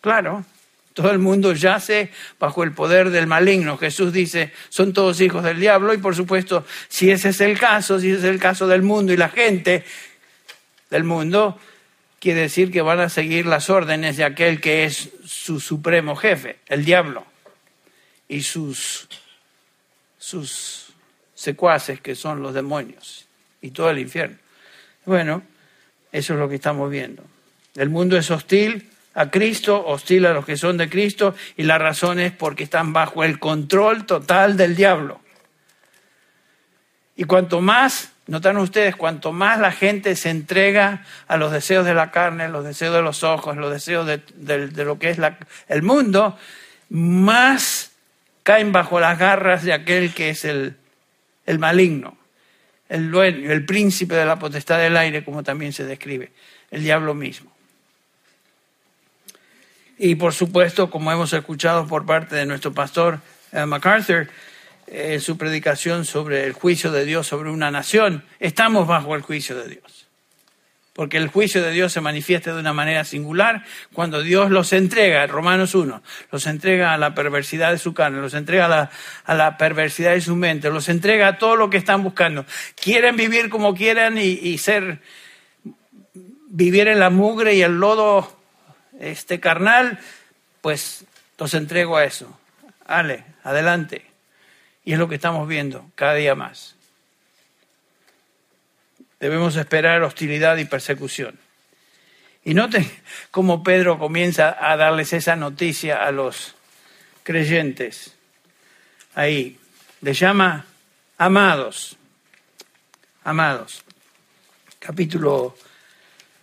[0.00, 0.44] Claro,
[0.92, 3.78] todo el mundo yace bajo el poder del maligno.
[3.78, 7.98] Jesús dice, son todos hijos del diablo y por supuesto, si ese es el caso,
[7.98, 9.84] si ese es el caso del mundo y la gente
[10.90, 11.58] del mundo,
[12.20, 16.58] quiere decir que van a seguir las órdenes de aquel que es su supremo jefe,
[16.66, 17.24] el diablo,
[18.28, 19.08] y sus,
[20.18, 20.92] sus
[21.34, 23.26] secuaces que son los demonios
[23.60, 24.36] y todo el infierno.
[25.04, 25.42] Bueno,
[26.12, 27.24] eso es lo que estamos viendo.
[27.74, 31.78] El mundo es hostil a Cristo, hostil a los que son de Cristo, y la
[31.78, 35.20] razón es porque están bajo el control total del diablo.
[37.16, 41.94] Y cuanto más, notan ustedes, cuanto más la gente se entrega a los deseos de
[41.94, 45.18] la carne, los deseos de los ojos, los deseos de, lo que es
[45.68, 46.38] el mundo,
[46.88, 47.92] más
[48.42, 50.76] caen bajo las garras de aquel que es el,
[51.46, 52.16] el maligno,
[52.88, 56.32] el dueño, el príncipe de la potestad del aire, como también se describe,
[56.70, 57.51] el diablo mismo.
[60.04, 63.20] Y por supuesto, como hemos escuchado por parte de nuestro pastor
[63.52, 64.26] eh, MacArthur,
[64.88, 69.56] en su predicación sobre el juicio de Dios sobre una nación, estamos bajo el juicio
[69.56, 70.08] de Dios.
[70.92, 75.24] porque el juicio de Dios se manifiesta de una manera singular cuando Dios los entrega,
[75.28, 78.90] Romanos 1, los entrega a la perversidad de su carne, los entrega a la,
[79.24, 82.44] a la perversidad de su mente, los entrega a todo lo que están buscando.
[82.74, 84.98] Quieren vivir como quieran y, y ser,
[86.48, 88.41] vivir en la mugre y el lodo
[89.10, 89.98] este carnal,
[90.60, 91.04] pues
[91.38, 92.38] los entrego a eso.
[92.86, 94.06] Ale, adelante.
[94.84, 96.76] Y es lo que estamos viendo cada día más
[99.22, 101.38] debemos esperar hostilidad y persecución.
[102.44, 102.90] Y noten
[103.30, 106.56] cómo Pedro comienza a darles esa noticia a los
[107.22, 108.16] creyentes.
[109.14, 109.60] Ahí,
[110.00, 110.66] les llama
[111.18, 111.96] amados,
[113.22, 113.84] amados.
[114.80, 115.56] Capítulo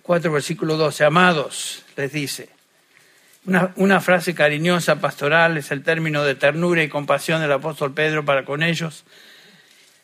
[0.03, 2.49] 4, versículo 12, amados, les dice.
[3.45, 8.25] Una, una, frase cariñosa, pastoral, es el término de ternura y compasión del apóstol Pedro
[8.25, 9.05] para con ellos.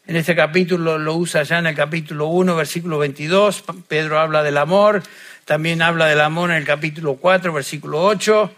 [0.07, 3.63] En este capítulo lo usa ya en el capítulo 1, versículo 22.
[3.87, 5.01] Pedro habla del amor,
[5.45, 8.51] también habla del amor en el capítulo 4, versículo 8.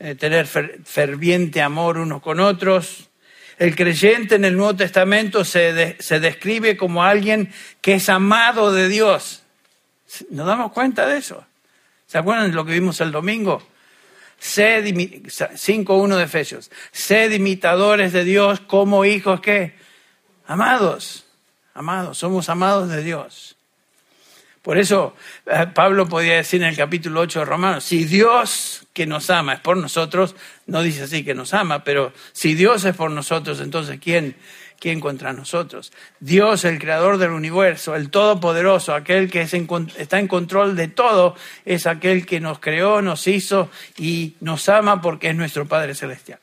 [0.00, 3.08] Eh, tener ferviente amor unos con otros.
[3.58, 8.88] El creyente en el Nuevo Testamento se, se describe como alguien que es amado de
[8.88, 9.42] Dios.
[10.30, 11.44] ¿Nos damos cuenta de eso?
[12.06, 13.62] ¿Se acuerdan de lo que vimos el domingo?
[14.38, 16.70] Sed, 5.1 de Efesios.
[16.92, 19.74] Sed imitadores de Dios como hijos que
[20.48, 21.26] Amados,
[21.74, 23.54] amados, somos amados de Dios.
[24.62, 29.06] Por eso eh, Pablo podía decir en el capítulo 8 de Romanos, si Dios que
[29.06, 32.96] nos ama es por nosotros, no dice así que nos ama, pero si Dios es
[32.96, 34.36] por nosotros, entonces ¿quién,
[34.78, 35.92] quién contra nosotros?
[36.20, 41.86] Dios, el creador del universo, el todopoderoso, aquel que está en control de todo, es
[41.86, 46.38] aquel que nos creó, nos hizo y nos ama porque es nuestro Padre Celestial.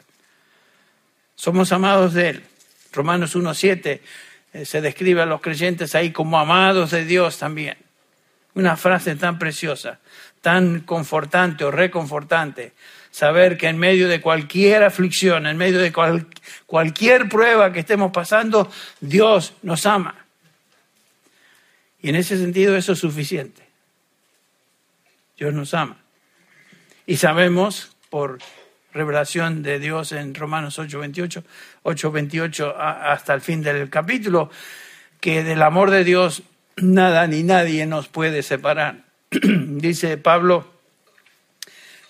[1.35, 2.43] Somos amados de Él.
[2.93, 3.99] Romanos 1.7
[4.53, 7.77] eh, se describe a los creyentes ahí como amados de Dios también.
[8.53, 9.99] Una frase tan preciosa,
[10.45, 12.73] tan confortante o reconfortante.
[13.10, 15.91] Saber que en medio de cualquier aflicción, en medio de
[16.67, 20.13] cualquier prueba que estemos pasando, Dios nos ama.
[21.99, 23.63] Y en ese sentido eso es suficiente.
[25.36, 25.97] Dios nos ama.
[27.08, 28.38] Y sabemos por
[28.93, 31.43] revelación de Dios en Romanos 8:28,
[31.81, 34.51] 8:28 hasta el fin del capítulo,
[35.19, 36.43] que del amor de Dios
[36.75, 39.04] nada ni nadie nos puede separar.
[39.41, 40.73] Dice Pablo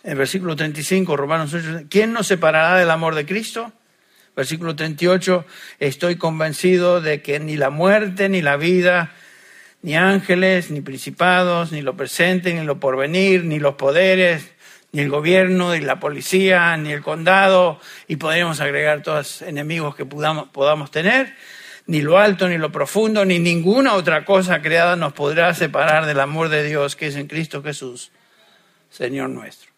[0.04, 3.72] en versículo 35, Romanos 8, ¿quién nos separará del amor de Cristo?
[4.36, 5.46] Versículo 38,
[5.80, 9.14] estoy convencido de que ni la muerte, ni la vida,
[9.82, 14.52] ni ángeles, ni principados, ni lo presente, ni lo porvenir, ni los poderes,
[14.92, 19.96] ni el gobierno, ni la policía, ni el condado, y podríamos agregar todos los enemigos
[19.96, 21.34] que podamos, podamos tener,
[21.88, 26.20] ni lo alto, ni lo profundo, ni ninguna otra cosa creada nos podrá separar del
[26.20, 28.12] amor de Dios que es en Cristo Jesús,
[28.90, 29.72] Señor nuestro.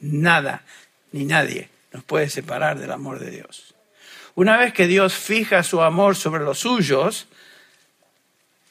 [0.00, 0.62] Nada,
[1.12, 3.74] ni nadie nos puede separar del amor de Dios.
[4.34, 7.26] Una vez que Dios fija su amor sobre los suyos,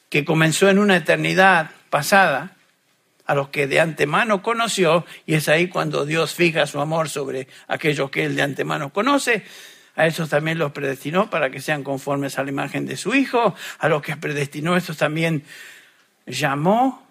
[0.08, 2.56] que comenzó en una eternidad pasada,
[3.26, 7.46] a los que de antemano conoció, y es ahí cuando Dios fija su amor sobre
[7.66, 9.44] aquellos que él de antemano conoce.
[9.98, 13.56] A esos también los predestinó para que sean conformes a la imagen de su Hijo.
[13.80, 15.42] A los que predestinó, estos también
[16.24, 17.04] llamó,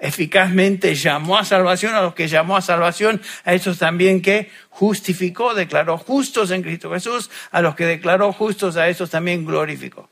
[0.00, 1.94] eficazmente llamó a salvación.
[1.94, 6.90] A los que llamó a salvación, a esos también que justificó, declaró justos en Cristo
[6.90, 7.30] Jesús.
[7.52, 10.10] A los que declaró justos, a esos también glorificó.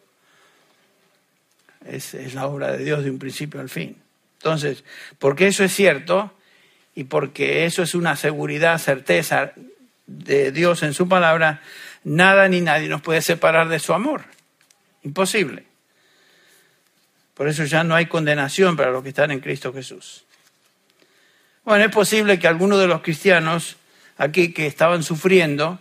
[1.84, 4.00] Es, es la obra de Dios de un principio al fin.
[4.36, 4.84] Entonces,
[5.18, 6.32] porque eso es cierto
[6.94, 9.52] y porque eso es una seguridad, certeza
[10.06, 11.60] de Dios en su palabra,
[12.04, 14.24] nada ni nadie nos puede separar de su amor.
[15.02, 15.64] Imposible.
[17.34, 20.24] Por eso ya no hay condenación para los que están en Cristo Jesús.
[21.64, 23.76] Bueno, es posible que algunos de los cristianos
[24.16, 25.80] aquí que estaban sufriendo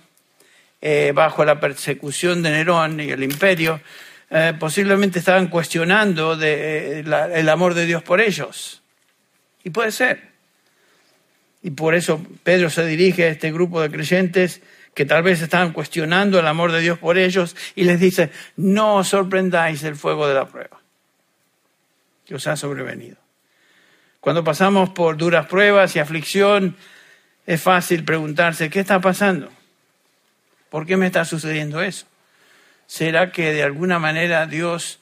[0.81, 3.79] eh, bajo la persecución de Nerón y el imperio,
[4.29, 8.81] eh, posiblemente estaban cuestionando de, eh, el amor de Dios por ellos.
[9.63, 10.33] Y puede ser.
[11.61, 14.61] Y por eso Pedro se dirige a este grupo de creyentes
[14.93, 18.95] que tal vez estaban cuestionando el amor de Dios por ellos y les dice, no
[18.97, 20.81] os sorprendáis el fuego de la prueba
[22.25, 23.17] que os ha sobrevenido.
[24.19, 26.77] Cuando pasamos por duras pruebas y aflicción,
[27.45, 29.51] es fácil preguntarse, ¿qué está pasando?
[30.69, 32.05] ¿Por qué me está sucediendo eso?
[32.87, 34.99] ¿Será que de alguna manera Dios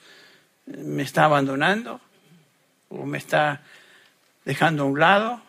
[0.66, 2.02] me está abandonando?
[2.90, 3.62] ¿O me está
[4.44, 5.42] dejando a un lado?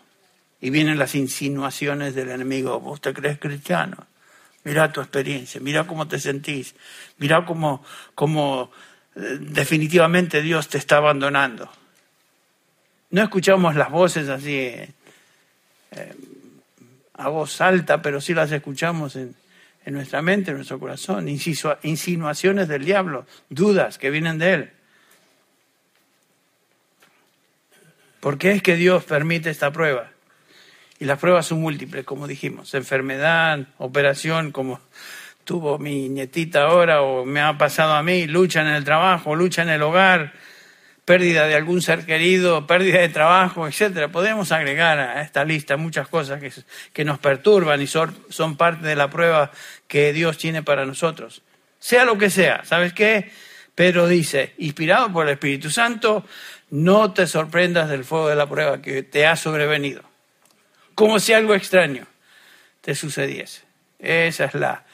[0.61, 2.79] Y vienen las insinuaciones del enemigo.
[2.79, 4.07] ¿Vos te crees cristiano?
[4.65, 6.75] Mira tu experiencia, mira cómo te sentís,
[7.19, 7.85] mira cómo,
[8.15, 8.71] cómo
[9.17, 11.71] eh, definitivamente Dios te está abandonando.
[13.11, 14.93] No escuchamos las voces así eh,
[15.91, 16.15] eh,
[17.15, 19.35] a voz alta, pero sí las escuchamos en,
[19.85, 21.29] en nuestra mente, en nuestro corazón.
[21.29, 24.71] Insinuaciones del diablo, dudas que vienen de él.
[28.21, 30.13] ¿Por qué es que Dios permite esta prueba?
[31.03, 34.79] Y las pruebas son múltiples, como dijimos, enfermedad, operación, como
[35.43, 39.63] tuvo mi nietita ahora o me ha pasado a mí, lucha en el trabajo, lucha
[39.63, 40.33] en el hogar,
[41.05, 44.13] pérdida de algún ser querido, pérdida de trabajo, etcétera.
[44.13, 46.41] Podemos agregar a esta lista muchas cosas
[46.93, 49.51] que, nos perturban y son, son parte de la prueba
[49.89, 51.43] que Dios tiene para nosotros.
[51.81, 53.33] Sea lo que sea, ¿sabes qué?
[53.75, 56.25] Pedro dice, inspirado por el Espíritu Santo,
[56.71, 60.12] no te sorprendas del fuego de la prueba que te ha sobrevenido,
[60.95, 62.07] como si algo extraño
[62.81, 63.63] te sucediese.
[63.99, 64.85] Esa es la,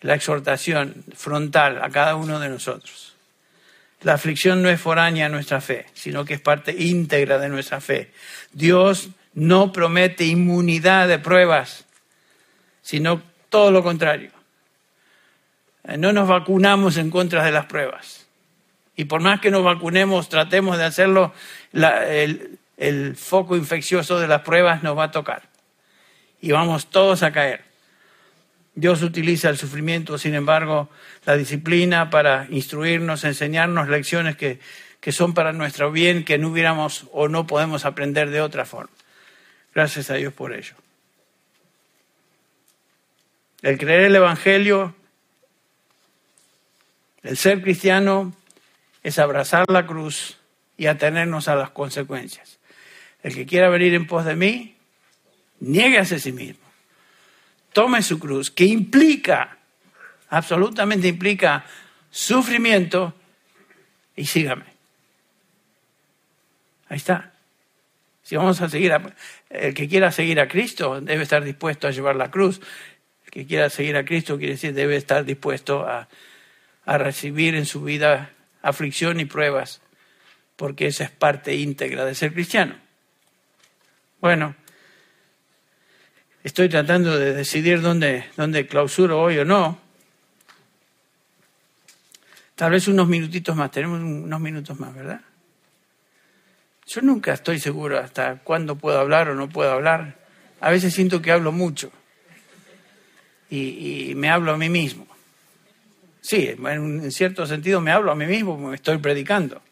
[0.00, 3.14] la exhortación frontal a cada uno de nosotros.
[4.02, 7.80] La aflicción no es foránea a nuestra fe, sino que es parte íntegra de nuestra
[7.80, 8.12] fe.
[8.52, 11.84] Dios no promete inmunidad de pruebas,
[12.82, 14.30] sino todo lo contrario.
[15.98, 18.26] No nos vacunamos en contra de las pruebas.
[18.96, 21.32] Y por más que nos vacunemos, tratemos de hacerlo,
[21.72, 25.42] el, el foco infeccioso de las pruebas nos va a tocar.
[26.40, 27.62] Y vamos todos a caer.
[28.74, 30.88] Dios utiliza el sufrimiento, sin embargo,
[31.26, 34.60] la disciplina para instruirnos, enseñarnos lecciones que,
[34.98, 38.92] que son para nuestro bien, que no hubiéramos o no podemos aprender de otra forma.
[39.74, 40.74] Gracias a Dios por ello.
[43.60, 44.94] El creer el Evangelio,
[47.22, 48.34] el ser cristiano,
[49.02, 50.38] es abrazar la cruz
[50.78, 52.59] y atenernos a las consecuencias.
[53.22, 54.76] El que quiera venir en pos de mí,
[55.60, 56.70] nieguese a sí mismo
[57.72, 59.58] tome su cruz, que implica,
[60.28, 61.64] absolutamente implica
[62.10, 63.14] sufrimiento,
[64.16, 64.64] y sígame.
[66.88, 67.32] Ahí está.
[68.22, 69.14] Si vamos a seguir, a,
[69.48, 72.60] el que quiera seguir a Cristo debe estar dispuesto a llevar la cruz.
[73.24, 76.08] El que quiera seguir a Cristo quiere decir debe estar dispuesto a,
[76.84, 79.80] a recibir en su vida aflicción y pruebas,
[80.56, 82.76] porque esa es parte íntegra de ser cristiano.
[84.20, 84.54] Bueno,
[86.42, 89.78] Estoy tratando de decidir dónde, dónde clausuro hoy o no.
[92.54, 95.20] Tal vez unos minutitos más, tenemos unos minutos más, ¿verdad?
[96.86, 100.16] Yo nunca estoy seguro hasta cuándo puedo hablar o no puedo hablar.
[100.60, 101.92] A veces siento que hablo mucho
[103.50, 105.06] y, me hablo a mí mismo.
[106.22, 109.62] Sí, en cierto sentido me hablo a mí mismo me estoy predicando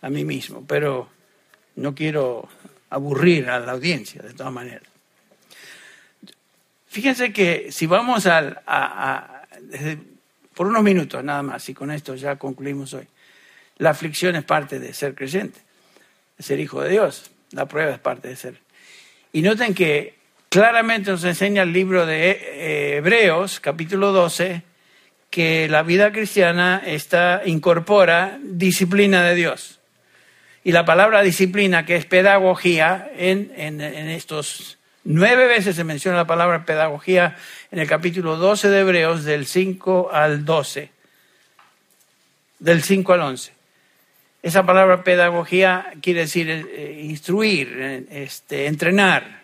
[0.00, 1.08] a mí mismo, pero
[1.76, 2.48] no quiero
[2.90, 4.88] aburrir a la audiencia de todas maneras.
[6.88, 9.44] Fíjense que si vamos a,
[10.54, 13.06] por unos minutos nada más, y con esto ya concluimos hoy,
[13.76, 15.60] la aflicción es parte de ser creyente,
[16.36, 18.60] de ser hijo de Dios, la prueba es parte de ser.
[19.32, 20.16] Y noten que
[20.48, 24.62] claramente nos enseña el libro de eh, Hebreos, capítulo 12,
[25.30, 29.77] que la vida cristiana está, incorpora disciplina de Dios.
[30.68, 36.26] Y la palabra disciplina, que es pedagogía, en, en, estos Nueve veces se menciona la
[36.26, 37.36] palabra pedagogía
[37.70, 40.90] en el capítulo 12 de Hebreos, del 5 al 12,
[42.58, 43.52] del 5 al 11.
[44.42, 49.40] Esa palabra pedagogía quiere decir eh, instruir, eh, este, entrenar.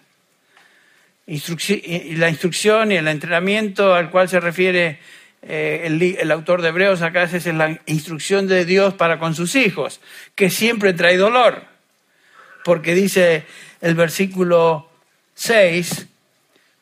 [1.26, 4.98] la instrucción y el entrenamiento al cual se refiere
[5.46, 10.00] eh, el, autor de Hebreos acá es la instrucción de Dios para con sus hijos,
[10.34, 11.64] que siempre trae dolor,
[12.64, 13.44] porque dice
[13.82, 14.88] el versículo
[15.34, 16.06] 6,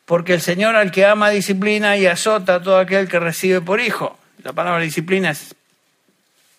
[0.05, 3.81] porque el Señor al que ama disciplina y azota a todo aquel que recibe por
[3.81, 4.17] hijo.
[4.43, 5.55] La palabra disciplina es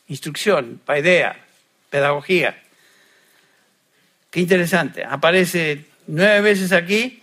[0.09, 1.39] instrucción, paidea,
[1.89, 2.61] pedagogía.
[4.31, 5.05] Qué interesante.
[5.05, 7.23] Aparece nueve veces aquí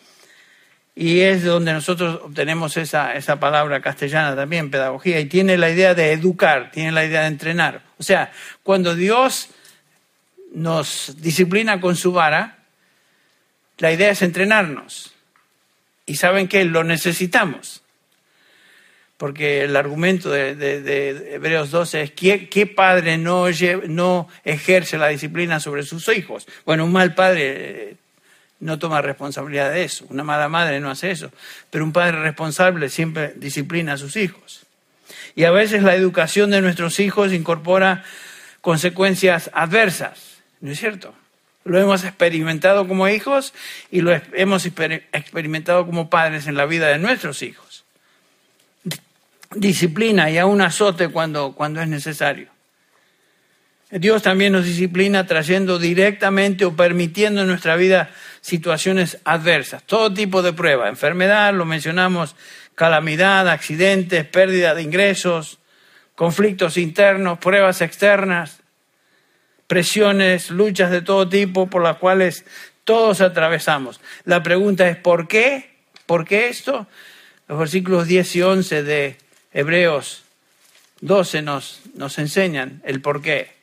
[0.96, 5.94] y es donde nosotros obtenemos esa, esa palabra castellana también, pedagogía, y tiene la idea
[5.94, 7.82] de educar, tiene la idea de entrenar.
[7.98, 8.32] O sea,
[8.64, 9.50] cuando Dios
[10.54, 12.58] nos disciplina con su vara,
[13.78, 15.14] la idea es entrenarnos.
[16.06, 17.82] Y saben que lo necesitamos.
[19.18, 23.46] Porque el argumento de, Hebreos 12 es, ¿qué, qué padre no,
[23.88, 26.48] no ejerce la disciplina sobre sus hijos?
[26.66, 27.96] Bueno, un mal padre eh,
[28.62, 31.32] no toma responsabilidad de eso, una mala madre no hace eso,
[31.70, 34.62] pero un padre responsable siempre disciplina a sus hijos.
[35.36, 38.04] Y a veces la educación de nuestros hijos incorpora
[38.62, 41.14] consecuencias adversas, ¿no es cierto?
[41.64, 43.54] Lo hemos experimentado como hijos
[43.92, 47.84] y lo hemos experimentado como padres en la vida de nuestros hijos.
[49.54, 52.48] Disciplina y aún azote cuando, cuando es necesario.
[53.92, 60.42] Dios también nos disciplina trayendo directamente o permitiendo en nuestra vida situaciones adversas, todo tipo
[60.42, 62.36] de pruebas, enfermedad, lo mencionamos,
[62.74, 65.60] calamidad, accidentes, pérdida de ingresos,
[66.16, 68.62] conflictos internos, pruebas externas,
[69.68, 72.46] presiones, luchas de todo tipo por las cuales
[72.86, 74.00] todos atravesamos.
[74.24, 75.70] La pregunta es, ¿por qué?
[76.06, 76.88] ¿Por qué esto?
[77.50, 79.18] Los versículos 10 y 11 de
[79.54, 80.24] Hebreos
[81.02, 83.61] 12 nos, nos enseñan el por qué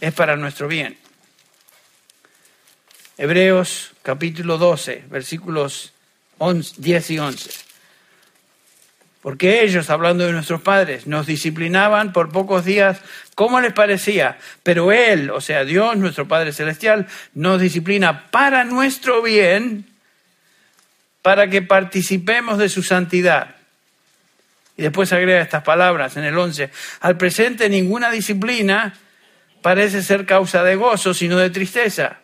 [0.00, 0.98] es para nuestro bien.
[3.16, 5.92] Hebreos capítulo 12, versículos
[6.76, 7.50] 10 y 11.
[9.22, 13.00] Porque ellos, hablando de nuestros padres, nos disciplinaban por pocos días
[13.34, 19.22] como les parecía, pero Él, o sea, Dios, nuestro Padre Celestial, nos disciplina para nuestro
[19.22, 19.86] bien,
[21.22, 23.56] para que participemos de su santidad.
[24.76, 26.70] Y después agrega estas palabras en el 11.
[27.00, 28.92] Al presente ninguna disciplina
[29.64, 32.18] parece ser causa de gozo, sino de tristeza.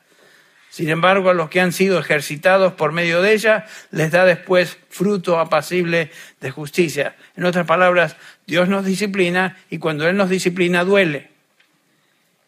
[0.68, 4.76] Sin embargo, a los que han sido ejercitados por medio de ella, les da después
[4.91, 7.16] fruto apacible de justicia.
[7.36, 8.16] En otras palabras,
[8.47, 11.30] Dios nos disciplina y cuando Él nos disciplina duele.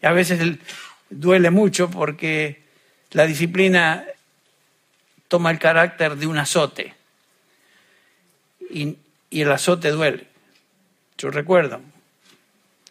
[0.03, 0.59] Y a veces
[1.09, 2.61] duele mucho porque
[3.13, 4.05] la disciplina
[5.27, 6.95] toma el carácter de un azote.
[8.69, 8.99] Y,
[9.31, 10.27] y el azote duele.
[11.17, 11.81] Yo recuerdo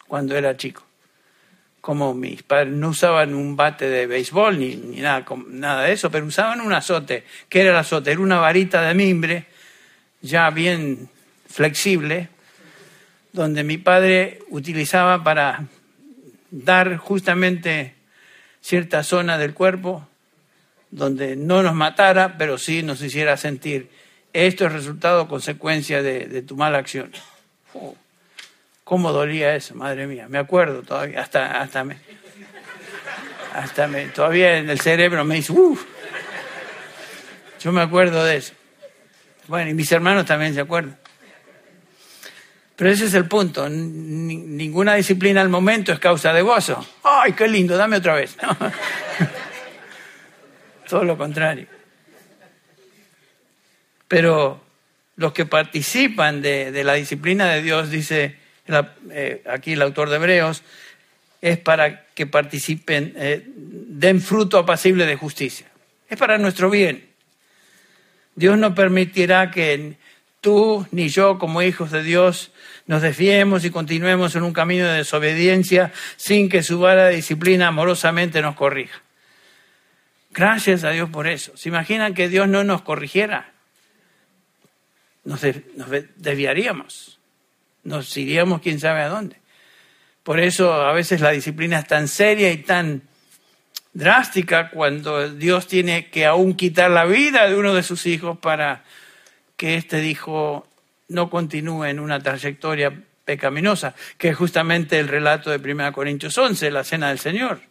[0.08, 0.84] cuando era chico
[1.82, 6.26] como mis padres no usaban un bate de béisbol ni, nada, nada de eso, pero
[6.26, 7.26] usaban un azote.
[7.50, 8.12] ¿Qué era el azote?
[8.12, 9.46] Era una varita de mimbre
[10.22, 11.10] ya bien
[11.50, 12.30] flexible,
[13.34, 15.66] donde mi padre utilizaba para
[16.52, 17.96] dar justamente
[18.62, 20.08] cierta zona del cuerpo
[20.92, 23.90] donde no nos matara, pero sí nos hiciera sentir
[24.34, 27.12] esto es resultado, consecuencia de, tu mala acción.
[28.92, 29.74] ¿Cómo dolía eso?
[29.74, 31.96] Madre mía, me acuerdo todavía, hasta, hasta me,
[33.54, 35.86] hasta me, todavía en el cerebro me dice, uff,
[37.62, 38.54] yo me acuerdo de eso.
[39.48, 40.98] Bueno, y mis hermanos también se acuerdan.
[42.76, 43.70] Pero ese es el punto.
[43.70, 46.86] ninguna disciplina al momento es causa de gozo.
[47.06, 47.78] ¡Ay, qué lindo!
[47.78, 48.36] Dame otra vez.
[50.90, 51.66] Todo lo contrario.
[54.10, 54.62] Pero
[55.16, 58.41] los que participan de, de la disciplina de Dios, dice
[59.12, 60.64] eh, aquí el autor de Hebreos,
[61.42, 65.68] es para que participen, eh, den fruto apacible de justicia.
[66.08, 67.10] Es para nuestro bien.
[68.36, 69.98] Dios no permitirá que
[70.40, 72.52] tú ni yo como hijos de Dios
[72.86, 77.68] nos desviemos y continuemos en un camino de desobediencia sin que su vara de disciplina
[77.68, 79.02] amorosamente nos corrija.
[80.32, 81.56] Gracias a Dios por eso.
[81.58, 83.52] ¿Se imaginan que Dios no nos corrigiera?
[85.24, 85.42] Nos,
[85.76, 87.21] nos desviaríamos
[87.84, 89.38] nos iríamos quién sabe a dónde.
[90.24, 93.02] Por eso a veces la disciplina es tan seria y tan
[93.94, 98.84] drástica cuando Dios tiene que aún quitar la vida de uno de sus hijos para
[99.58, 100.68] que este hijo
[101.08, 102.94] no continúe en una trayectoria
[103.26, 107.62] pecaminosa, que es justamente el relato de 1 Corintios 11, la cena del Señor.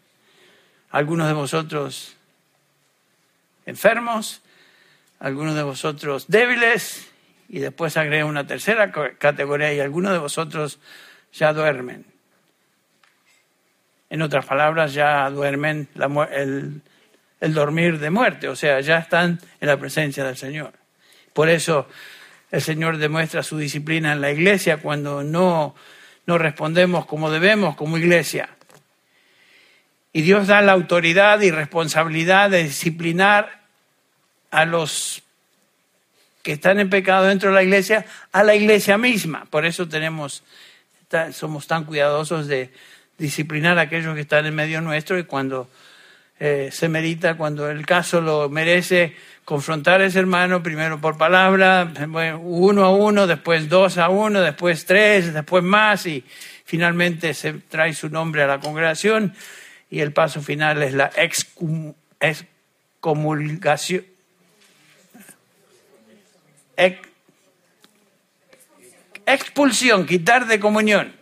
[0.91, 2.17] Algunos de vosotros
[3.67, 4.43] enfermos,
[5.19, 7.10] algunos de vosotros débiles,
[7.51, 10.79] y después agrega una tercera categoría y algunos de vosotros
[11.33, 12.07] ya duermen.
[14.09, 15.89] En otras palabras, ya duermen
[16.33, 16.81] el,
[17.41, 20.73] el dormir de muerte, o sea, ya están en la presencia del Señor.
[21.33, 21.89] Por eso
[22.53, 25.75] el Señor demuestra su disciplina en la iglesia cuando no,
[26.27, 28.49] no respondemos como debemos como iglesia.
[30.13, 33.61] Y Dios da la autoridad y responsabilidad de disciplinar
[34.53, 35.25] a los
[36.43, 39.47] que están en pecado dentro de la iglesia a la iglesia misma.
[39.51, 40.43] Por eso tenemos,
[41.33, 42.71] somos tan cuidadosos de
[43.19, 45.69] disciplinar a aquellos que están en medio nuestro y cuando
[46.39, 49.15] eh, se merita, cuando el caso lo merece,
[49.45, 51.93] confrontar a ese hermano primero por palabra,
[52.41, 56.25] uno a uno, después dos a uno, después tres, después más y
[56.65, 59.35] finalmente se trae su nombre a la congregación
[59.91, 61.11] y el paso final es la
[62.21, 64.05] excomulgación
[69.27, 71.13] expulsión, quitar de comunión.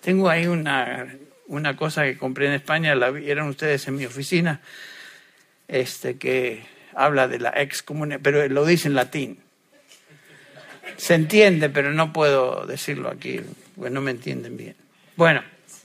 [0.00, 1.06] Tengo ahí una,
[1.46, 4.60] una cosa que compré en España, la vieron ustedes en mi oficina,
[5.68, 9.40] este, que habla de la excomunión, pero lo dice en latín.
[10.96, 13.40] Se entiende, pero no puedo decirlo aquí,
[13.76, 14.76] pues no me entienden bien.
[15.16, 15.42] Bueno,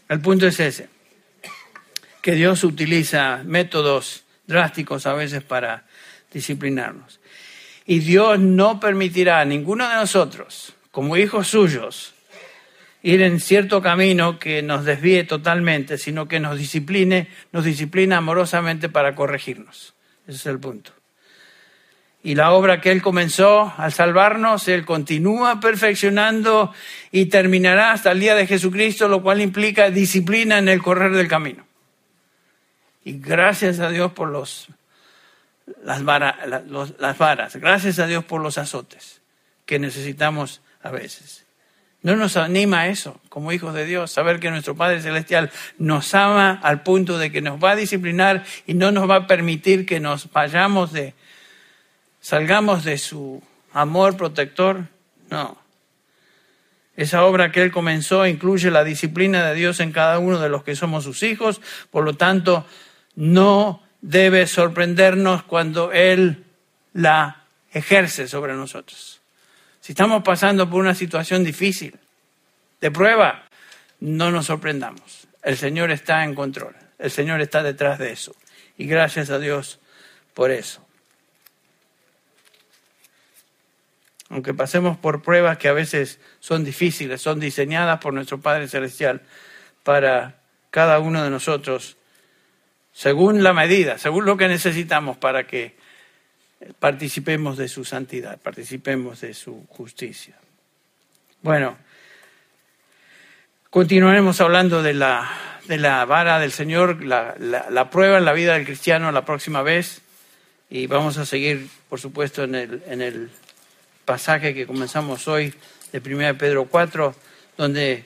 [0.09, 0.89] el punto es ese,
[2.21, 5.85] que Dios utiliza métodos drásticos a veces para
[6.31, 7.18] disciplinarnos.
[7.89, 12.13] Y Dios no permitirá a ninguno de nosotros, como hijos suyos,
[13.01, 18.89] ir en cierto camino que nos desvíe totalmente, sino que nos discipline, nos disciplina amorosamente
[18.89, 19.95] para corregirnos.
[20.27, 20.91] Ese es el punto.
[22.21, 26.71] Y la obra que Él comenzó al salvarnos, Él continúa perfeccionando
[27.11, 31.27] y terminará hasta el día de Jesucristo, lo cual implica disciplina en el correr del
[31.27, 31.65] camino.
[33.03, 34.67] Y gracias a Dios por los,
[35.83, 39.21] las, las varas, gracias a Dios por los azotes
[39.65, 41.45] que necesitamos a veces.
[42.01, 46.59] ¿No nos anima eso, como hijos de Dios, saber que nuestro Padre Celestial nos ama
[46.63, 49.99] al punto de que nos va a disciplinar y no nos va a permitir que
[49.99, 51.13] nos vayamos de,
[52.21, 53.43] salgamos de su
[53.73, 54.85] amor protector?
[55.29, 55.57] No.
[56.95, 60.63] Esa obra que Él comenzó incluye la disciplina de Dios en cada uno de los
[60.63, 61.61] que somos sus hijos,
[61.91, 62.65] por lo tanto,
[63.15, 66.45] no debe sorprendernos cuando Él
[66.93, 69.21] la ejerce sobre nosotros.
[69.81, 71.97] Si estamos pasando por una situación difícil,
[72.81, 73.45] de prueba,
[73.99, 75.27] no nos sorprendamos.
[75.43, 76.75] El Señor está en control.
[76.97, 78.35] El Señor está detrás de eso.
[78.77, 79.79] Y gracias a Dios
[80.33, 80.85] por eso.
[84.29, 89.21] Aunque pasemos por pruebas que a veces son difíciles, son diseñadas por nuestro Padre Celestial
[89.83, 90.39] para
[90.69, 91.97] cada uno de nosotros,
[92.99, 95.73] según la medida, según lo que necesitamos para que
[96.79, 100.35] participemos de su santidad, participemos de su justicia.
[101.41, 101.77] Bueno,
[103.69, 105.31] continuaremos hablando de la,
[105.65, 109.61] de la vara del Señor, la, la, prueba en la vida del cristiano la próxima
[109.61, 110.01] vez
[110.69, 113.29] y vamos a seguir, por supuesto, en el, en el
[114.03, 115.53] pasaje que comenzamos hoy
[115.93, 117.15] de 1 Pedro 4,
[117.55, 118.03] donde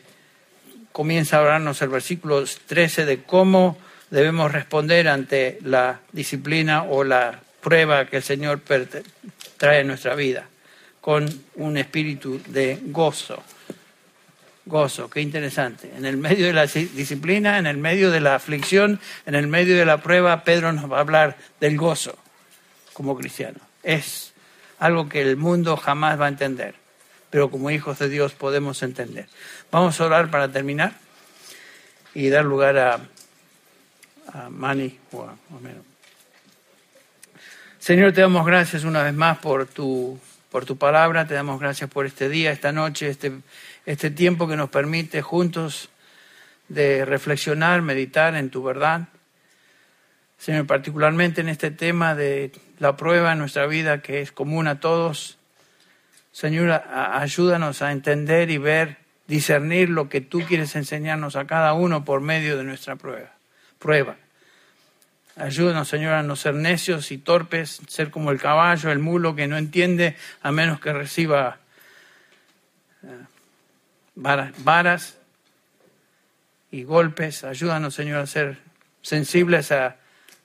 [0.91, 3.79] comienza a hablarnos el versículo 13 de cómo
[4.13, 8.61] debemos responder ante la disciplina o la prueba que el Señor
[9.57, 10.45] trae en nuestra vida,
[11.01, 13.41] con un espíritu de gozo.
[14.67, 15.91] Gozo, qué interesante.
[15.97, 19.75] En el medio de la disciplina, en el medio de la aflicción, en el medio
[19.75, 22.15] de la prueba, Pedro nos va a hablar del gozo
[22.93, 23.61] como cristiano.
[23.81, 24.33] Es
[24.77, 26.75] algo que el mundo jamás va a entender,
[27.31, 29.25] pero como hijos de Dios podemos entender.
[29.71, 30.93] Vamos a orar para terminar
[32.13, 32.99] y dar lugar a,
[35.11, 35.37] o a
[37.79, 40.17] Señor, te damos gracias una vez más por tu,
[40.49, 43.33] por tu palabra, te damos gracias por este día, esta noche, este,
[43.85, 45.89] este tiempo que nos permite juntos
[46.69, 49.09] de reflexionar, meditar en tu verdad.
[50.37, 54.79] Señor, particularmente en este tema de la prueba en nuestra vida que es común a
[54.79, 55.37] todos.
[56.31, 58.97] Señor, ayúdanos a entender y ver,
[59.27, 63.32] discernir lo que tú quieres enseñarnos a cada uno por medio de nuestra prueba.
[63.83, 64.15] Prueba.
[65.35, 69.47] Ayúdanos, Señor, a no ser necios y torpes, ser como el caballo, el mulo que
[69.47, 71.57] no entiende a menos que reciba
[73.03, 73.25] eh,
[74.15, 75.17] varas
[76.71, 77.43] y golpes.
[77.43, 78.59] Ayúdanos, Señor, a ser
[79.01, 79.97] sensibles a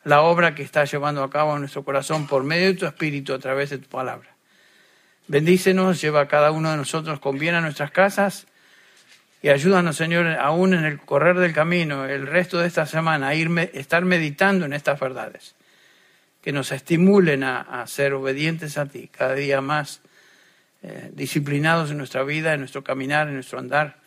[0.03, 3.35] la obra que está llevando a cabo en nuestro corazón por medio de tu Espíritu
[3.35, 4.31] a través de tu palabra.
[5.29, 8.47] Bendícenos, lleva a cada uno de nosotros con bien a nuestras casas
[9.41, 13.35] y ayúdanos, Señor, aún en el correr del camino, el resto de esta semana, a
[13.37, 15.55] irme, estar meditando en estas verdades,
[16.43, 20.01] que nos estimulen a, ser obedientes a ti, cada día más
[20.83, 23.99] eh, disciplinados en nuestra vida, en nuestro caminar, en nuestro andar,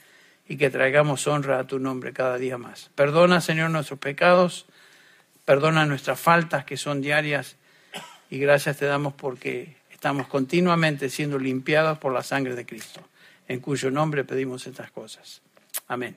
[0.49, 2.89] y que traigamos honra a tu nombre cada día más.
[2.95, 4.65] Perdona, Señor, nuestros pecados,
[5.45, 7.55] perdona nuestras faltas que son diarias,
[8.29, 13.01] y gracias te damos porque estamos continuamente siendo limpiados por la sangre de Cristo
[13.51, 15.41] en cuyo nombre pedimos estas cosas.
[15.87, 16.15] Amén.